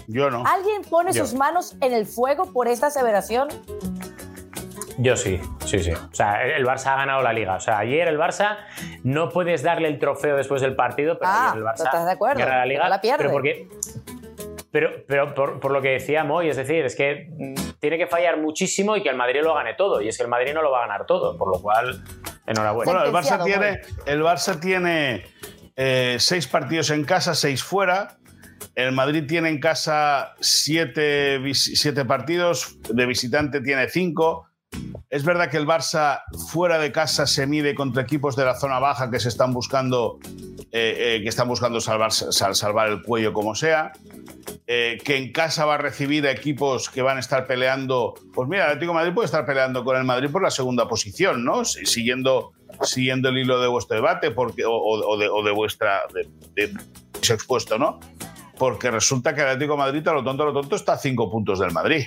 [0.08, 0.44] Yo no.
[0.46, 3.48] ¿Alguien pone sus manos en el fuego por esta aseveración?
[4.98, 5.92] Yo sí, sí, sí.
[5.92, 7.56] O sea, el Barça ha ganado la liga.
[7.56, 8.58] O sea, ayer el Barça
[9.04, 12.12] no puedes darle el trofeo después del partido, pero ah, ayer el Barça ¿estás de
[12.12, 12.39] acuerdo?
[12.39, 12.88] gana la liga.
[12.89, 13.18] la pierde.
[13.18, 13.68] Pero porque
[14.74, 18.38] pero, pero por, lo que decía Moy, es decir, es que mm, tiene que fallar
[18.38, 20.02] muchísimo y que el Madrid lo gane todo.
[20.02, 22.04] Y es que el Madrid no lo va a ganar todo, por lo cual,
[22.48, 22.92] enhorabuena.
[22.92, 25.26] Bueno, el Barça tiene, el Barça tiene
[25.76, 28.18] eh, seis partidos en casa, seis fuera.
[28.76, 34.47] El Madrid tiene en casa siete, siete partidos, de visitante tiene cinco.
[35.10, 38.80] Es verdad que el Barça fuera de casa se mide contra equipos de la zona
[38.80, 40.17] baja que se están buscando,
[40.71, 43.91] eh, eh, que están buscando salvar, salvar el cuello como sea.
[44.65, 48.13] Eh, que en casa va a recibir a equipos que van a estar peleando.
[48.34, 51.43] Pues mira, el Atlético Madrid puede estar peleando con el Madrid por la segunda posición,
[51.43, 51.65] ¿no?
[51.65, 56.04] Siguiendo, siguiendo el hilo de vuestro debate porque, o, de, vuestra.
[56.13, 56.73] De,
[57.21, 57.99] expuesto, ¿no?
[58.58, 60.98] Porque resulta que el Atlético de Madrid, a lo tonto, a lo tonto, está a
[60.98, 62.06] cinco puntos del Madrid.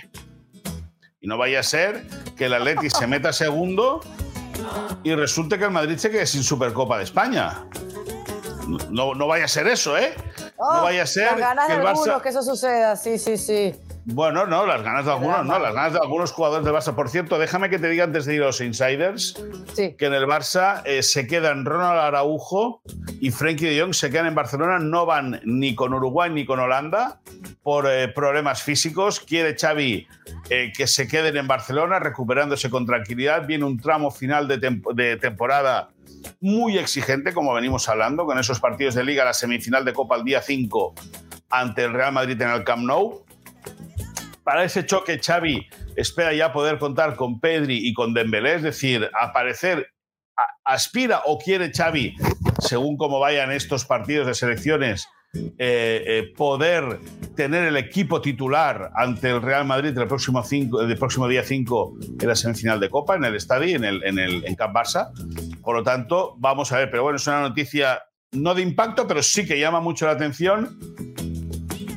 [1.21, 2.07] Y no vaya a ser
[2.37, 4.01] que el Atlético se meta segundo
[5.03, 7.65] y resulte que el Madrid se quede sin Supercopa de España.
[8.91, 10.15] No, no vaya a ser eso, ¿eh?
[10.59, 11.33] no vaya a ser.
[11.33, 13.75] Las ganas que de algunos que eso suceda, sí, sí, sí.
[14.09, 16.95] Bueno, no, las ganas de algunos, no, las ganas de algunos jugadores del Barça.
[16.95, 19.35] Por cierto, déjame que te diga antes de ir a los insiders
[19.75, 22.83] que en el Barça eh, se quedan Ronald Araujo
[23.21, 26.61] y Frenkie de Jong, se quedan en Barcelona, no van ni con Uruguay ni con
[26.61, 27.21] Holanda
[27.65, 29.19] por eh, problemas físicos.
[29.19, 30.07] Quiere Xavi
[30.51, 33.45] eh, que se queden en Barcelona recuperándose con tranquilidad.
[33.45, 35.89] Viene un tramo final de, de temporada
[36.41, 40.23] muy exigente, como venimos hablando, con esos partidos de liga, la semifinal de Copa el
[40.23, 40.95] día 5
[41.51, 43.27] ante el Real Madrid en el Camp Nou.
[44.47, 49.11] Para ese choque, Xavi espera ya poder contar con Pedri y con Dembélé, es decir,
[49.21, 49.89] aparecer,
[50.65, 52.15] aspira o quiere Xavi,
[52.61, 57.01] según cómo vayan estos partidos de selecciones, eh, eh, poder
[57.35, 60.45] tener el equipo titular ante el Real Madrid el próximo,
[60.81, 64.21] el próximo día 5 en la semifinal de Copa, en el estadio, en el, en
[64.21, 65.11] en Camp Barça.
[65.61, 69.25] Por lo tanto, vamos a ver, pero bueno, es una noticia no de impacto, pero
[69.25, 70.79] sí que llama mucho la atención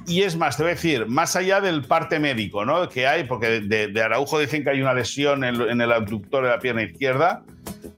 [0.10, 2.90] y es más, te voy a decir, más allá del parte médico, ¿no?
[2.90, 6.58] Que hay, porque de, Araujo dicen que hay una lesión en, el abductor de la
[6.58, 7.44] pierna izquierda.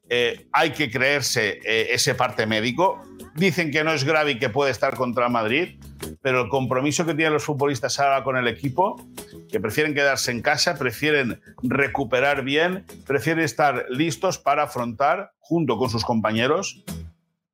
[0.09, 3.01] Eh, hay que creerse eh, ese parte médico.
[3.33, 5.79] Dicen que no es grave y que puede estar contra Madrid,
[6.21, 9.01] pero el compromiso que tienen los futbolistas ahora con el equipo,
[9.49, 15.89] que prefieren quedarse en casa, prefieren recuperar bien, prefieren estar listos para afrontar, junto con
[15.89, 16.83] sus compañeros,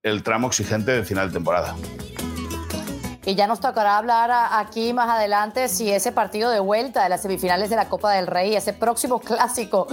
[0.02, 1.76] el tramo exigente del final de temporada.
[3.28, 7.24] Y ya nos tocará hablar aquí más adelante si ese partido de vuelta de las
[7.24, 9.86] semifinales de la Copa del Rey, ese próximo clásico,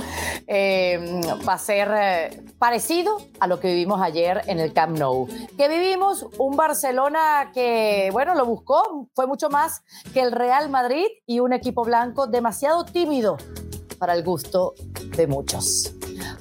[0.46, 5.26] eh, va a ser eh, parecido a lo que vivimos ayer en el Camp Nou.
[5.58, 11.06] Que vivimos un Barcelona que, bueno, lo buscó, fue mucho más que el Real Madrid
[11.26, 13.36] y un equipo blanco demasiado tímido
[13.98, 14.74] para el gusto
[15.16, 15.92] de muchos.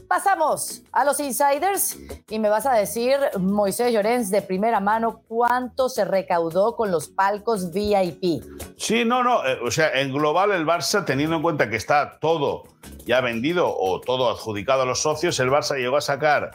[0.08, 1.98] Pasamos a los insiders
[2.30, 7.08] y me vas a decir, Moisés Llorens, de primera mano, cuánto se recaudó con los
[7.08, 8.44] palcos VIP.
[8.78, 12.20] Sí, no, no, eh, o sea, en global el Barça, teniendo en cuenta que está
[12.20, 12.64] todo
[13.06, 16.52] ya vendido o todo adjudicado a los socios, el Barça llegó a sacar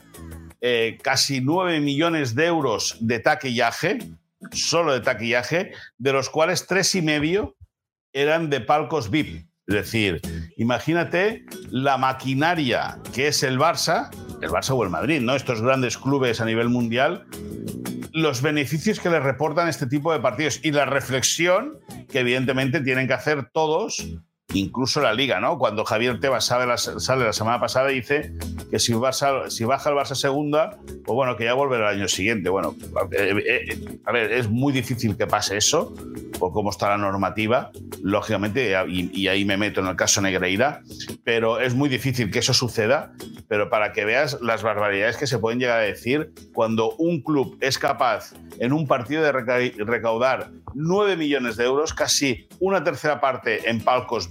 [0.60, 3.98] eh, casi 9 millones de euros de taquillaje,
[4.52, 7.56] solo de taquillaje, de los cuales tres y medio
[8.12, 9.47] eran de palcos VIP.
[9.68, 10.22] Es decir,
[10.56, 14.08] imagínate la maquinaria que es el Barça,
[14.40, 15.36] el Barça o el Madrid, ¿no?
[15.36, 17.26] Estos grandes clubes a nivel mundial,
[18.14, 21.78] los beneficios que les reportan este tipo de partidos y la reflexión
[22.10, 24.18] que evidentemente tienen que hacer todos
[24.54, 25.58] incluso la liga, ¿no?
[25.58, 26.78] Cuando Javier Tebas sale la,
[27.32, 28.32] semana pasada y dice
[28.70, 28.94] que si,
[29.48, 32.48] si baja el Barça segunda, pues bueno, que ya volverá el año siguiente.
[32.48, 32.74] Bueno,
[33.12, 35.94] eh, eh, a ver, es muy difícil que pase eso,
[36.38, 37.70] por cómo está la normativa,
[38.02, 40.80] lógicamente, y, ahí me meto en el caso Negreira,
[41.24, 43.12] pero es muy difícil que eso suceda,
[43.48, 47.58] pero para que veas las barbaridades que se pueden llegar a decir cuando un club
[47.60, 53.68] es capaz en un partido de recaudar 9 millones de euros, casi una tercera parte
[53.68, 54.28] en palcos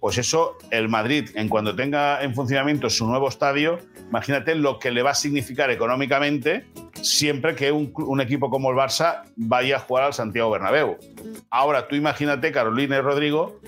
[0.00, 4.90] pues eso, el Madrid, en cuanto tenga en funcionamiento su nuevo estadio, imagínate lo que
[4.90, 6.64] le va a significar económicamente
[7.02, 10.96] siempre que un, equipo como el Barça vaya a jugar al Santiago Bernabéu.
[11.50, 13.60] Ahora, tú imagínate, Carolina y Rodrigo,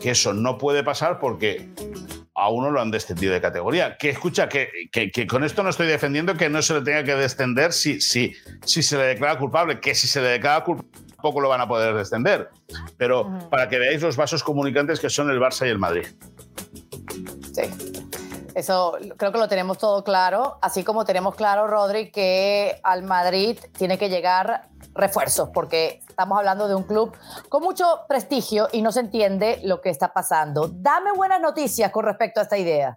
[0.00, 1.68] que eso no puede pasar porque
[2.34, 3.96] a uno lo han descendido de categoría.
[3.98, 4.68] Que escucha, que,
[5.28, 8.32] con esto no estoy defendiendo que no se le tenga que descender si, si
[8.64, 11.94] se le declara culpable, que si se le declara culpable poco lo van a poder
[11.94, 12.50] descender.
[12.98, 16.06] Pero para que veáis los vasos comunicantes que son el Barça y el Madrid.
[17.52, 17.62] Sí.
[18.54, 23.58] Eso creo que lo tenemos todo claro, así como tenemos claro, Rodri, que al Madrid
[23.76, 27.16] tiene que llegar refuerzos, porque estamos hablando de un club
[27.48, 30.68] con mucho prestigio y no se entiende lo que está pasando.
[30.72, 32.96] Dame buenas noticias con respecto a esta idea.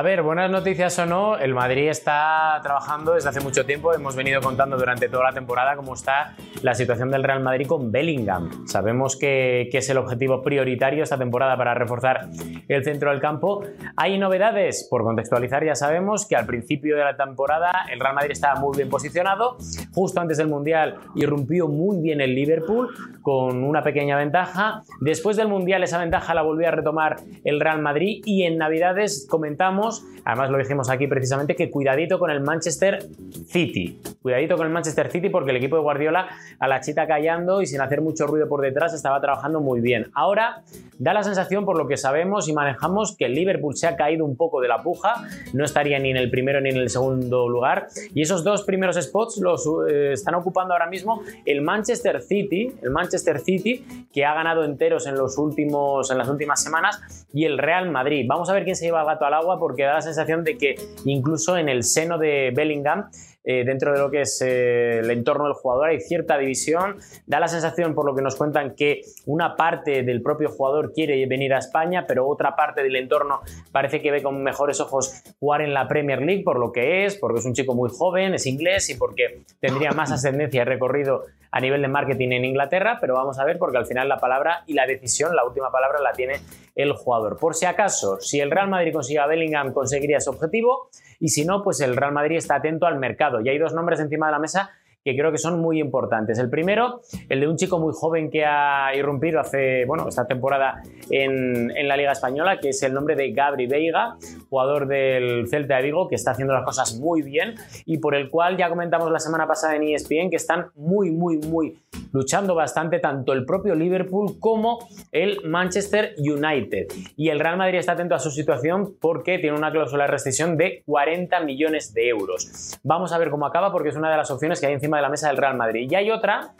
[0.00, 3.92] A ver, buenas noticias o no, el Madrid está trabajando desde hace mucho tiempo.
[3.92, 7.92] Hemos venido contando durante toda la temporada cómo está la situación del Real Madrid con
[7.92, 8.66] Bellingham.
[8.66, 12.30] Sabemos que, es el objetivo prioritario esta temporada para reforzar
[12.66, 13.62] el centro del campo.
[13.94, 18.32] Hay novedades, por contextualizar, ya sabemos que al principio de la temporada el Real Madrid
[18.32, 19.58] estaba muy bien posicionado.
[19.92, 22.88] Justo antes del Mundial irrumpió muy bien el Liverpool
[23.20, 24.82] con una pequeña ventaja.
[25.02, 29.26] Después del Mundial esa ventaja la volvió a retomar el Real Madrid y en Navidades
[29.28, 29.89] comentamos
[30.24, 33.06] además lo dijimos aquí precisamente, que cuidadito con el Manchester
[33.46, 34.00] City.
[34.22, 37.66] Cuidadito con el Manchester City porque el equipo de Guardiola a la chita callando y
[37.66, 40.10] sin hacer mucho ruido por detrás estaba trabajando muy bien.
[40.14, 40.62] Ahora
[40.98, 44.24] da la sensación, por lo que sabemos y manejamos, que el Liverpool se ha caído
[44.24, 45.14] un poco de la puja,
[45.54, 47.88] no estaría ni en el primero ni en el segundo lugar.
[48.14, 52.90] Y esos dos primeros spots los eh, están ocupando ahora mismo el Manchester City, el
[52.90, 57.58] Manchester City que ha ganado enteros en, los últimos, en las últimas semanas, y el
[57.58, 58.26] Real Madrid.
[58.28, 60.74] Vamos a ver quién se lleva el gato al agua da la sensación de que
[61.04, 63.10] incluso en el seno de Bellingham
[63.42, 66.96] eh, dentro de lo que es eh, el entorno del jugador hay cierta división.
[67.26, 71.24] Da la sensación, por lo que nos cuentan, que una parte del propio jugador quiere
[71.26, 73.40] venir a España, pero otra parte del entorno
[73.72, 77.16] parece que ve con mejores ojos jugar en la Premier League por lo que es,
[77.16, 81.24] porque es un chico muy joven, es inglés y porque tendría más ascendencia y recorrido
[81.52, 84.62] a nivel de marketing en Inglaterra, pero vamos a ver porque al final la palabra
[84.66, 86.40] y la decisión, la última palabra la tiene
[86.76, 87.38] el jugador.
[87.38, 91.44] Por si acaso, si el Real Madrid consigue a Bellingham, conseguiría ese objetivo y si
[91.44, 93.40] no, pues el Real Madrid está atento al mercado.
[93.40, 94.70] Y hay dos nombres encima de la mesa
[95.04, 96.38] que creo que son muy importantes.
[96.38, 100.82] El primero, el de un chico muy joven que ha irrumpido hace, bueno, esta temporada
[101.10, 104.16] en, la Liga Española, que es el nombre de Gabri Veiga,
[104.48, 108.30] jugador del Celta de Vigo, que está haciendo las cosas muy bien y por el
[108.30, 111.78] cual ya comentamos la semana pasada en ESPN que están muy, muy, muy
[112.12, 114.78] luchando bastante tanto el propio Liverpool como
[115.12, 116.86] el Manchester United.
[117.16, 120.56] Y el Real Madrid está atento a su situación porque tiene una cláusula de rescisión
[120.56, 122.78] de 40 millones de euros.
[122.82, 125.02] Vamos a ver cómo acaba porque es una de las opciones que hay encima de
[125.02, 125.88] la mesa del Real Madrid.
[125.90, 126.54] Y hay otra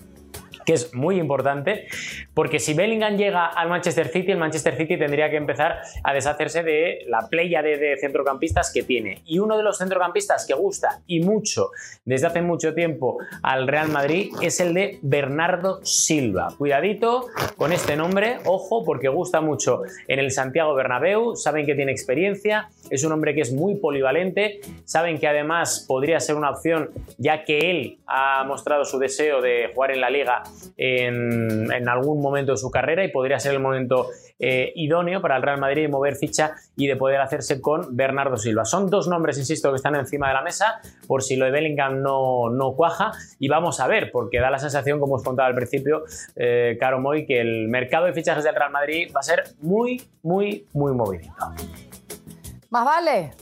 [0.64, 1.86] que es muy importante,
[2.34, 6.62] porque si Bellingham llega al Manchester City, el Manchester City tendría que empezar a deshacerse
[6.62, 9.22] de la playa de, centrocampistas que tiene.
[9.26, 11.70] Y uno de los centrocampistas que gusta y mucho
[12.04, 16.54] desde hace mucho tiempo al Real Madrid es el de Bernardo Silva.
[16.56, 21.92] Cuidadito con este nombre, ojo, porque gusta mucho en el Santiago Bernabéu, saben que tiene
[21.92, 26.90] experiencia, es un hombre que es muy polivalente, saben que además podría ser una opción
[27.18, 30.42] ya que él ha mostrado su deseo de jugar en la liga
[30.76, 35.42] en, algún momento de su carrera y podría ser el momento eh, idóneo para el
[35.42, 38.64] Real Madrid de mover ficha y de poder hacerse con Bernardo Silva.
[38.64, 42.02] Son dos nombres, insisto, que están encima de la mesa por si lo de Bellingham
[42.02, 45.54] no, no cuaja y vamos a ver, porque da la sensación, como os contaba al
[45.54, 46.04] principio,
[46.36, 50.02] eh, Caro Moy, que el mercado de fichajes del Real Madrid va a ser muy,
[50.22, 51.34] muy, muy movidito.
[52.70, 53.32] Más vale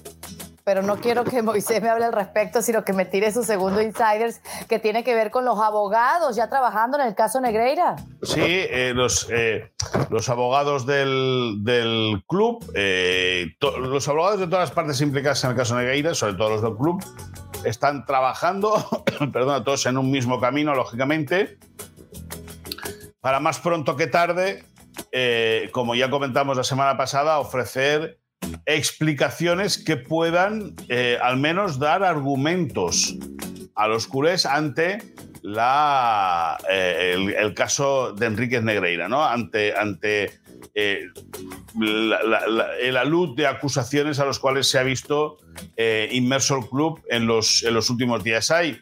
[0.69, 3.81] pero no quiero que Moisés me hable al respecto, sino que me tire su segundo
[3.81, 7.97] insiders que tiene que ver con los abogados ya trabajando en el caso Negreira.
[8.23, 9.73] Sí, eh, los, eh,
[10.11, 13.47] los abogados del, del club, eh,
[13.81, 16.77] los abogados de todas las partes implicadas en el caso Negreira, sobre todo los del
[16.77, 17.03] club,
[17.65, 18.75] están trabajando,
[19.33, 21.57] perdona, todos en un mismo camino, lógicamente,
[23.21, 24.67] para más pronto que tarde,
[25.73, 28.19] como ya comentamos la semana pasada, ofrecer
[28.69, 33.17] explicaciones que puedan eh, al menos dar argumentos
[33.75, 34.99] a los culés ante
[35.41, 39.25] la, eh, el, caso de Enríquez Negreira, ¿no?
[39.25, 40.39] ante, ante
[40.75, 41.07] eh,
[41.81, 45.39] el alud de acusaciones a los cuales se ha visto
[46.11, 48.51] inmerso el club en los, en los últimos días.
[48.51, 48.79] Hay,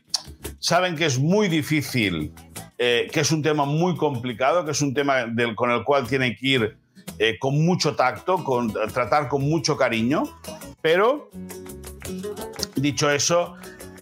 [0.59, 2.33] saben que es muy difícil,
[2.77, 6.47] que es un tema muy complicado, que es un tema con el cual tienen que
[6.47, 6.86] ir
[7.19, 10.25] eh, con mucho tacto, con, tratar con mucho cariño,
[10.83, 11.31] pero
[12.77, 13.55] dicho eso,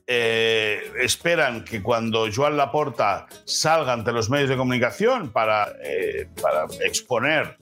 [0.07, 6.67] eh, esperan que cuando Joan Laporta salga ante los medios de comunicación para, eh, para
[6.85, 7.57] exponer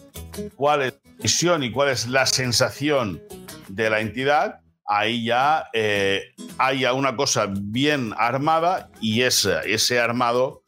[0.57, 3.23] cuál es la visión y cuál es la sensación
[3.69, 5.67] de la entidad, ahí ya
[6.59, 10.62] haya una cosa bien armada y ese, ese armado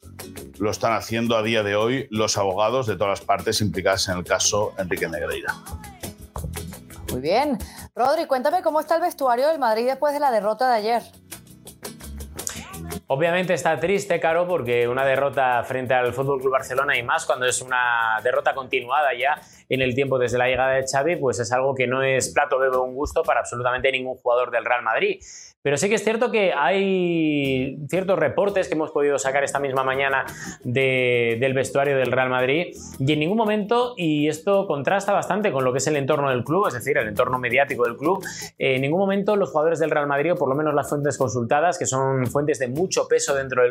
[0.59, 4.17] lo están haciendo a día de hoy los abogados de todas las partes implicadas en
[4.17, 5.53] el caso Enrique Negreira.
[7.11, 7.57] Muy bien.
[7.95, 11.03] Rodri, cuéntame cómo está el vestuario del Madrid después de la derrota de ayer.
[13.07, 17.45] Obviamente está triste, Caro, porque una derrota frente al Fútbol Club Barcelona y más cuando
[17.45, 21.51] es una derrota continuada ya en el tiempo desde la llegada de Xavi, pues es
[21.51, 25.19] algo que no es plato de un gusto para absolutamente ningún jugador del Real Madrid.
[25.65, 29.83] Pero sí que es cierto que hay ciertos reportes que hemos podido sacar esta misma
[29.83, 30.23] mañana
[30.63, 35.71] del vestuario del Real Madrid y en ningún momento, y esto contrasta bastante con lo
[35.71, 38.23] que es el entorno del club, es decir, el entorno mediático del club,
[38.59, 41.79] en ningún momento los jugadores del Real Madrid, o por lo menos las fuentes consultadas,
[41.79, 43.63] que son fuentes de mucho peso dentro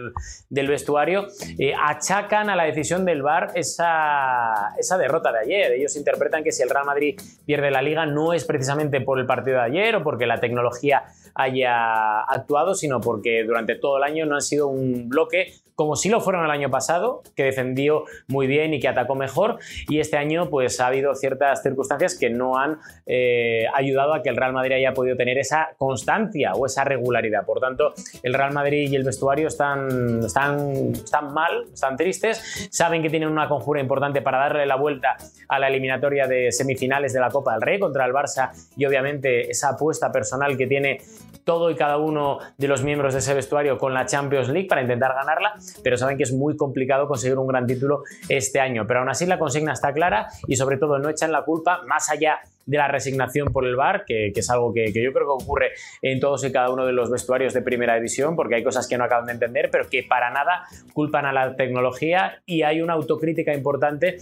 [0.51, 1.29] del, vestuario,
[1.61, 5.84] eh, achacan a la decisión del VAR esa, esa derrota de ayer.
[5.85, 9.27] Ellos interpretan que si el Real Madrid pierde la liga no es precisamente por el
[9.27, 14.25] partido de ayer o porque la tecnología haya actuado, sino porque durante todo el año
[14.25, 18.47] no han sido un bloque como si lo fueron el año pasado, que defendió muy
[18.47, 19.59] bien y que atacó mejor,
[19.89, 24.29] y este año pues ha habido ciertas circunstancias que no han eh, ayudado a que
[24.29, 27.45] el Real Madrid haya podido tener esa constancia o esa regularidad.
[27.45, 33.03] Por tanto, el Real Madrid y el vestuario están, están, están mal, están tristes, saben
[33.03, 35.17] que tienen una conjura importante para darle la vuelta
[35.49, 39.51] a la eliminatoria de semifinales de la Copa del Rey contra el Barça y obviamente
[39.51, 41.01] esa apuesta personal que tiene
[41.45, 44.83] todo y cada uno de los miembros de ese vestuario con la Champions League para
[44.83, 48.87] intentar ganarla pero saben que es muy complicado conseguir un gran título este año.
[48.87, 52.11] Pero aún así la consigna está clara y sobre todo no echan la culpa más
[52.11, 55.71] allá de la resignación por el VAR, que, es algo que, yo creo que ocurre
[56.03, 58.99] en todos y cada uno de los vestuarios de primera división, porque hay cosas que
[58.99, 62.95] no acaban de entender, pero que para nada culpan a la tecnología y hay una
[62.95, 64.19] autocrítica importante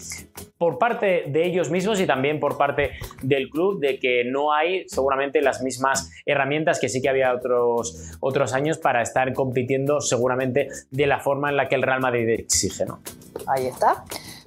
[0.59, 4.89] por parte de ellos mismos y también por parte del club de que no hay
[4.89, 10.69] seguramente las mismas herramientas que sí que había otros, otros años para estar compitiendo seguramente
[10.91, 12.87] de la forma en la que el Real Madrid exige.
[12.87, 13.01] ¿no?
[13.47, 14.05] Ahí está.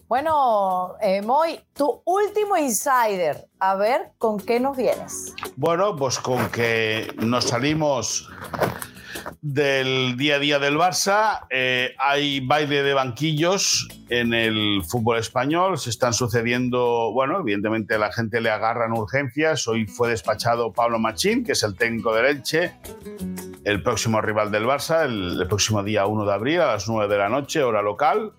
[0.08, 5.34] Bueno, eh, Moy, tu último insider, a ver con qué nos vienes.
[5.56, 8.30] Bueno, pues con que nos salimos
[9.42, 11.48] del día a día del Barça.
[11.50, 15.80] Eh, hay baile de banquillos en el fútbol español.
[15.80, 19.68] Se están sucediendo, bueno, evidentemente la gente le agarran urgencias.
[19.68, 22.76] Hoy fue despachado Pablo Machín, que es el técnico del Elche,
[23.64, 27.12] el próximo rival del Barça, el, el próximo día 1 de abril a las 9
[27.12, 28.34] de la noche, hora local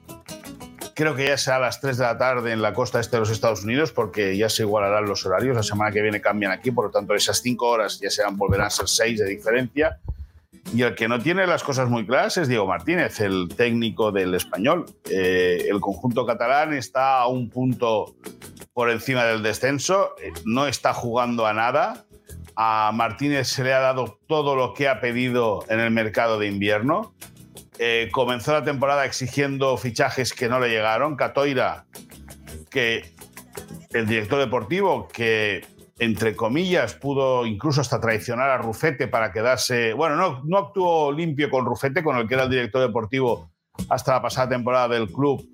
[0.96, 3.20] creo que ya sea a las 3 de la tarde en la costa este de
[3.20, 5.54] los Estados Unidos, porque ya se igualarán los horarios.
[5.54, 8.68] La semana que viene cambian aquí, por lo tanto, esas 5 horas ya serán, volverán
[8.68, 10.00] a ser 6 de diferencia.
[10.74, 14.34] Y el que no tiene las cosas muy claras es Diego Martínez, el técnico del
[14.34, 14.86] español.
[15.10, 18.16] Eh, el conjunto catalán está a un punto
[18.72, 22.06] por encima del descenso, eh, no está jugando a nada.
[22.56, 26.46] A Martínez se le ha dado todo lo que ha pedido en el mercado de
[26.46, 27.12] invierno.
[27.78, 31.16] Eh, comenzó la temporada exigiendo fichajes que no le llegaron.
[31.16, 31.86] Catoira,
[32.70, 33.14] que
[33.90, 35.64] el director deportivo, que
[35.98, 39.94] entre comillas, pudo incluso hasta traicionar a Rufete para quedarse.
[39.94, 43.50] Bueno, no, no actuó limpio con Rufete, con el que era el director deportivo
[43.88, 45.46] hasta la pasada temporada del club.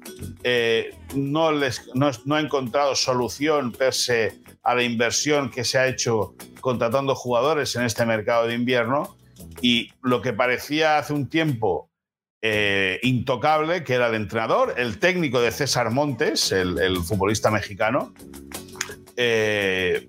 [0.43, 5.87] Eh, no, les, no, no, ha encontrado solución pese a la inversión que se ha
[5.87, 9.17] hecho contratando jugadores en este mercado de invierno.
[9.61, 11.92] Y lo que parecía hace un tiempo
[12.45, 18.13] eh, intocable, que era el entrenador, el técnico de César Montes, el, futbolista mexicano,
[19.17, 20.09] eh,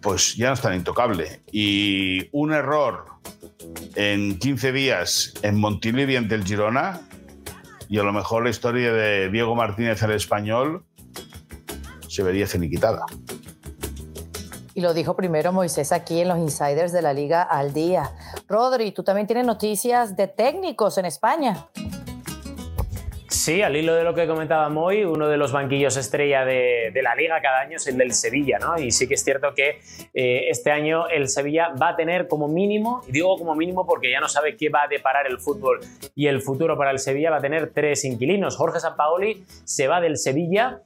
[0.00, 1.42] pues ya no es tan intocable.
[1.52, 3.04] Y un error
[3.96, 7.02] en 15 días en Montilivi ante el Girona,
[7.90, 10.84] y a lo mejor la historia de Diego Martínez el español
[12.08, 13.04] se vería ceniquitada.
[14.74, 18.10] Y lo dijo primero Moisés aquí en los insiders de la Liga al día.
[18.48, 21.68] Rodri, tú también tienes noticias de técnicos en España.
[23.28, 27.02] Sí, al hilo de lo que comentaba Moy, uno de los banquillos estrella de, de,
[27.02, 28.78] la liga cada año es el del Sevilla, ¿no?
[28.78, 29.80] Y sí que es cierto que
[30.14, 34.10] eh, este año el Sevilla va a tener como mínimo, y digo como mínimo porque
[34.10, 35.80] ya no sabe qué va a deparar el fútbol
[36.14, 38.56] y el futuro para el Sevilla, va a tener tres inquilinos.
[38.56, 40.80] Jorge Sampaoli se va del Sevilla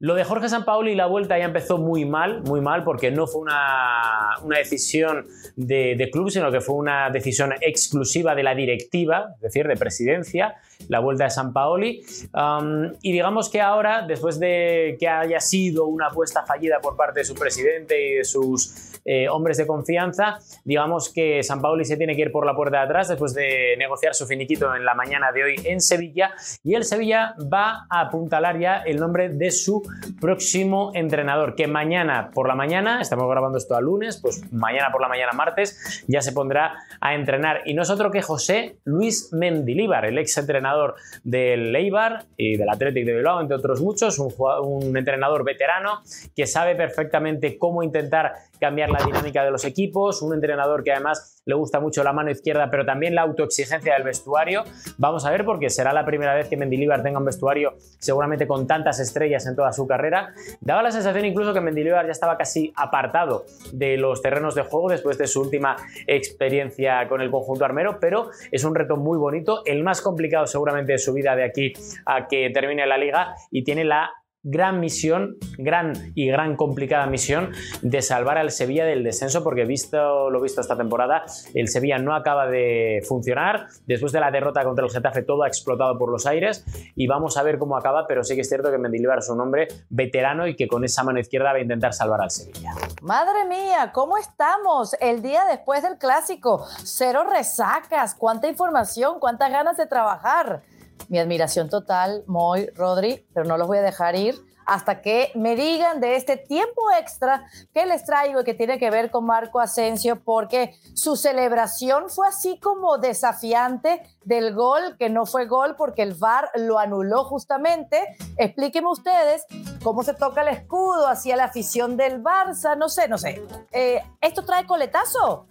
[0.00, 3.26] lo de Jorge Sampaoli y la vuelta ya empezó muy mal, muy mal, porque no
[3.26, 5.26] fue una, una decisión
[5.56, 9.76] de, de, club, sino que fue una decisión exclusiva de la directiva, es decir, de
[9.76, 10.54] presidencia,
[10.88, 12.00] la vuelta de Sampaoli.
[12.32, 17.20] Um, y digamos que ahora, después de que haya sido una apuesta fallida por parte
[17.20, 22.14] de su presidente y de sus eh, hombres de confianza, digamos que Sampaoli se tiene
[22.14, 25.32] que ir por la puerta de atrás después de negociar su finiquito en la mañana
[25.32, 26.32] de hoy en Sevilla,
[26.62, 29.82] y el Sevilla va a apuntalar ya el nombre de su
[30.20, 35.00] próximo entrenador, que mañana por la mañana, estamos grabando esto a lunes, pues mañana por
[35.00, 37.62] la mañana, martes, ya se pondrá a entrenar.
[37.66, 42.68] Y no es otro que José Luis Mendilíbar, el ex entrenador del Eibar y del
[42.68, 44.32] Athletic de Bilbao, entre otros muchos, un,
[44.62, 46.02] un entrenador veterano
[46.34, 51.42] que sabe perfectamente cómo intentar cambiar la dinámica de los equipos, un entrenador que además
[51.46, 54.64] le gusta mucho la mano izquierda, pero también la autoexigencia del vestuario.
[54.98, 58.66] Vamos a ver porque será la primera vez que Mendilibar tenga un vestuario seguramente con
[58.66, 60.34] tantas estrellas en toda su carrera.
[60.60, 64.88] Daba la sensación incluso que Mendilibar ya estaba casi apartado de los terrenos de juego
[64.88, 65.76] después de su última
[66.06, 70.92] experiencia con el conjunto armero, pero es un reto muy bonito, el más complicado seguramente
[70.92, 71.72] de su vida de aquí
[72.06, 74.10] a que termine la liga y tiene la
[74.42, 80.30] gran misión, gran y gran complicada misión de salvar al Sevilla del descenso, porque visto
[80.30, 81.24] lo visto esta temporada,
[81.54, 83.66] el Sevilla no acaba de funcionar.
[83.86, 86.64] Después de la derrota contra el Getafe, todo ha explotado por los aires
[86.94, 89.40] y vamos a ver cómo acaba, pero sí que es cierto que Mendilibar es un
[89.40, 92.72] hombre veterano y que con esa mano izquierda va a intentar salvar al Sevilla.
[93.02, 94.94] Madre mía, ¿cómo estamos?
[95.00, 100.62] El día después del clásico, cero resacas, cuánta información, cuántas ganas de trabajar
[101.08, 104.34] mi admiración total, Moy, Rodri, pero no los voy a dejar ir
[104.68, 108.90] hasta que me digan de este tiempo extra que les traigo y que tiene que
[108.90, 115.24] ver con Marco Asensio, porque su celebración fue así como desafiante del gol, que no
[115.24, 117.98] fue gol porque el VAR lo anuló justamente.
[118.36, 119.46] Explíquenme ustedes
[119.82, 123.42] cómo se toca el escudo hacia la afición del Barça, no sé, no sé.
[123.72, 125.46] Eh, ¿Esto trae coletazo?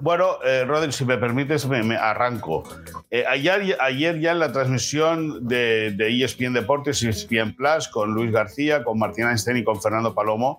[0.00, 2.64] Bueno, eh, Rodri, si me permites, me, arranco.
[3.10, 8.12] Eh, ayer, ayer, ya en la transmisión de, de ESPN Deportes y ESPN Plus con
[8.12, 8.47] Luis García,
[8.84, 10.58] con Martín Einstein y con Fernando Palomo,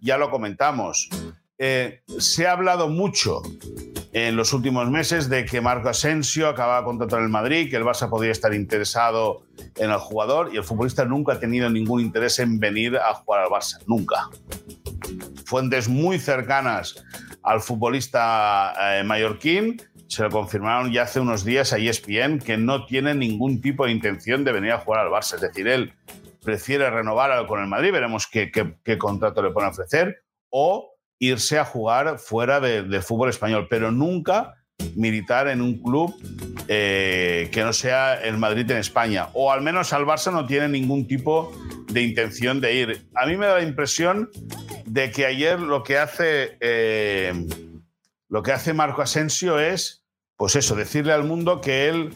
[0.00, 1.08] ya lo comentamos.
[1.58, 3.42] Eh, se ha hablado mucho
[4.12, 7.84] en los últimos meses de que Marco Asensio acababa contrato en el Madrid, que el
[7.84, 9.42] Barça podría estar interesado
[9.76, 13.42] en el jugador y el futbolista nunca ha tenido ningún interés en venir a jugar
[13.42, 14.28] al Barça, nunca.
[15.44, 17.04] Fuentes muy cercanas
[17.42, 19.80] al futbolista eh, mallorquín
[20.10, 23.92] se lo confirmaron ya hace unos días a ESPN que no tiene ningún tipo de
[23.92, 25.36] intención de venir a jugar al Barça.
[25.36, 25.92] Es decir, él
[26.42, 28.50] prefiere renovar con el Madrid, veremos qué,
[28.98, 33.90] contrato le pone a ofrecer, o irse a jugar fuera del de fútbol español, pero
[33.90, 34.54] nunca
[34.96, 36.14] militar en un club
[36.68, 39.28] eh, que no sea el Madrid en España.
[39.34, 41.52] O al menos al Barça no tiene ningún tipo
[41.92, 43.08] de intención de ir.
[43.14, 44.30] A mí me da la impresión
[44.86, 47.46] de que ayer lo que hace, eh,
[48.28, 50.00] lo que hace Marco Asensio es
[50.40, 52.14] pues eso, decirle al mundo que él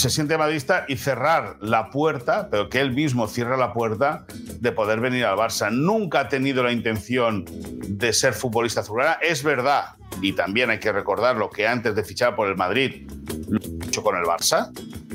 [0.00, 4.24] se siente madridista y cerrar la puerta, pero que él mismo cierra la puerta
[4.58, 5.70] de poder venir al Barça.
[5.70, 9.18] Nunca ha tenido la intención de ser futbolista azulgrana.
[9.20, 13.06] Es verdad y también hay que recordarlo que antes de fichar por el Madrid,
[13.48, 14.70] lo hecho con el Barça,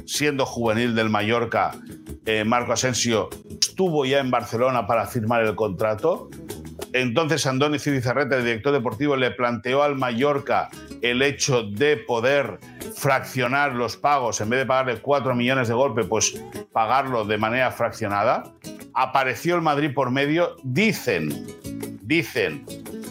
[0.05, 1.71] siendo juvenil del Mallorca,
[2.27, 3.29] eh, Marco Asensio
[3.59, 6.29] estuvo ya en Barcelona para firmar el contrato.
[6.95, 10.69] Entonces Andoni Cibizarreta, el director deportivo, le planteó al Mallorca
[11.01, 12.57] el hecho de poder
[12.95, 16.41] fraccionar los pagos, en vez de pagarle 4 millones de golpe, pues
[16.71, 18.43] pagarlo de manera fraccionada.
[18.93, 20.55] Apareció el Madrid por medio.
[20.63, 21.45] Dicen,
[22.01, 22.65] dicen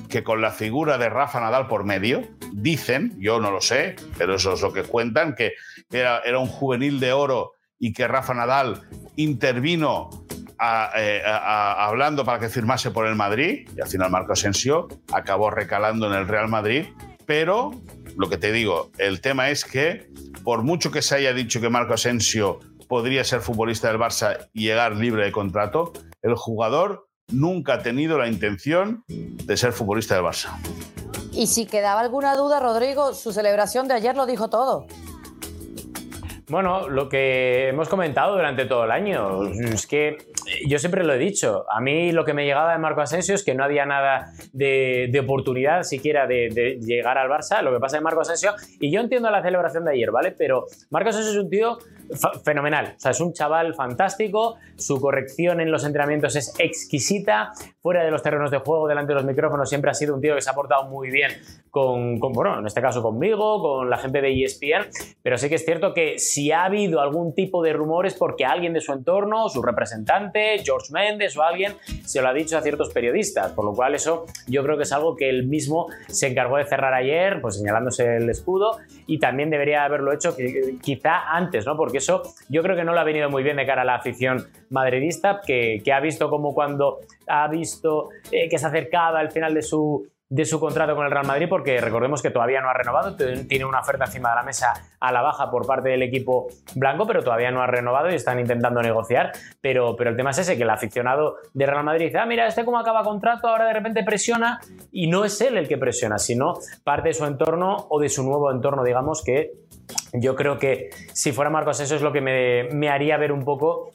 [0.09, 2.22] que con la figura de Rafa Nadal por medio,
[2.53, 5.53] dicen, yo no lo sé, pero eso es lo que cuentan, que
[5.93, 8.80] era un juvenil de oro y que Rafa Nadal
[9.16, 10.24] intervino
[10.61, 16.07] eh, hablando para que firmase por el Madrid, y al final Marco Asensio acabó recalando
[16.07, 16.86] en el Real Madrid,
[17.26, 17.72] pero
[18.16, 20.09] lo que te digo, el tema es que
[20.44, 24.66] por mucho que se haya dicho que Marco Asensio podría ser futbolista del Barça y
[24.66, 25.92] llegar libre de contrato,
[26.22, 30.50] el jugador nunca ha tenido la intención de ser futbolista del Barça.
[31.32, 34.86] Y si quedaba alguna duda, Rodrigo, su celebración de ayer lo dijo todo.
[36.48, 40.18] Bueno, lo que hemos comentado durante todo el año es que
[40.66, 41.64] yo siempre lo he dicho.
[41.70, 45.20] A mí lo que me llegaba de Marco Asensio es que no había nada de,
[45.22, 47.62] oportunidad siquiera de, llegar al Barça.
[47.62, 50.32] Lo que pasa en Marco Asensio, y yo entiendo la celebración de ayer, ¿vale?
[50.32, 51.78] Pero Marco Asensio es un tío
[52.44, 52.94] fenomenal.
[52.96, 54.57] O sea, es un chaval fantástico.
[54.76, 57.52] Su corrección en los entrenamientos es exquisita.
[57.80, 60.34] Fuera de los terrenos de juego, delante de los micrófonos, siempre ha sido un tío
[60.34, 61.32] que se ha portado muy bien
[61.70, 64.88] con, con bueno, en este caso conmigo, con la gente de ESPN.
[65.22, 68.72] Pero sí que es cierto que si ha habido algún tipo de rumores porque alguien
[68.72, 71.74] de su entorno, su representante, George Mendes o alguien,
[72.05, 73.52] se lo ha dicho a ciertos periodistas.
[73.52, 76.64] Por lo cual eso yo creo que es algo que él mismo se encargó de
[76.64, 80.34] cerrar ayer, pues señalándose el escudo y también debería haberlo hecho
[80.80, 81.76] quizá antes, ¿no?
[81.76, 83.97] Porque eso yo creo que no le ha venido muy bien de cara a la
[83.97, 89.55] afición madridista, que, ha visto como cuando ha visto eh, que se acercaba al final
[89.55, 92.72] de su, de su contrato con el Real Madrid, porque recordemos que todavía no ha
[92.72, 96.49] renovado, tiene una oferta encima de la mesa a la baja por parte del equipo
[96.74, 99.32] blanco, pero todavía no ha renovado y están intentando negociar.
[99.61, 102.47] Pero, pero el tema es ese, que el aficionado de Real Madrid dice, ah, mira,
[102.49, 104.59] este como acaba contrato, ahora de repente presiona,
[104.90, 108.24] y no es él el que presiona, sino parte de su entorno o de su
[108.24, 109.53] nuevo entorno, digamos, que
[110.12, 113.45] yo creo que si fuera Marcos eso es lo que me, me haría ver un
[113.45, 113.93] poco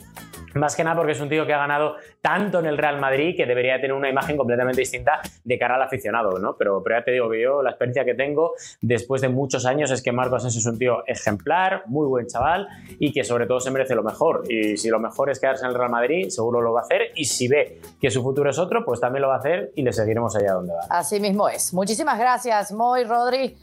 [0.59, 3.35] más que nada porque es un tío que ha ganado tanto en el Real Madrid
[3.35, 6.55] que debería tener una imagen completamente distinta de cara al aficionado, ¿no?
[6.57, 9.91] Pero, pero ya te digo que yo la experiencia que tengo después de muchos años
[9.91, 12.67] es que Marcos Asensio es un tío ejemplar, muy buen chaval
[12.99, 14.43] y que sobre todo se merece lo mejor.
[14.49, 17.11] Y si lo mejor es quedarse en el Real Madrid, seguro lo va a hacer.
[17.15, 19.83] Y si ve que su futuro es otro, pues también lo va a hacer y
[19.83, 20.81] le seguiremos allá donde va.
[20.89, 21.73] Así mismo es.
[21.73, 23.55] Muchísimas gracias, Moy, Rodri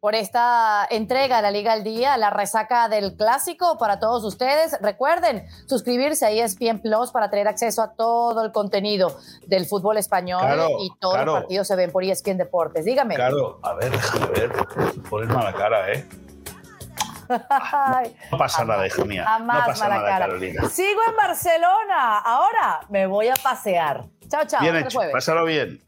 [0.00, 4.76] por esta entrega de la Liga al Día, la resaca del clásico para todos ustedes.
[4.80, 9.16] Recuerden suscribirse a ESPN Plus para tener acceso a todo el contenido
[9.46, 10.42] del fútbol español
[10.80, 12.84] y todos los partidos se ven por ESPN Deportes.
[12.84, 13.14] Dígame.
[13.14, 14.52] Claro, a ver, a ver,
[15.08, 16.06] pones mala cara, ¿eh?
[18.32, 19.24] no pasa nada, hija mía.
[19.40, 20.68] no pasa nada, Carolina.
[20.68, 22.18] Sigo en Barcelona.
[22.18, 24.04] Ahora me voy a pasear.
[24.28, 24.60] Chao, chao.
[24.60, 25.00] Bien hecho.
[25.12, 25.80] Pásalo bien.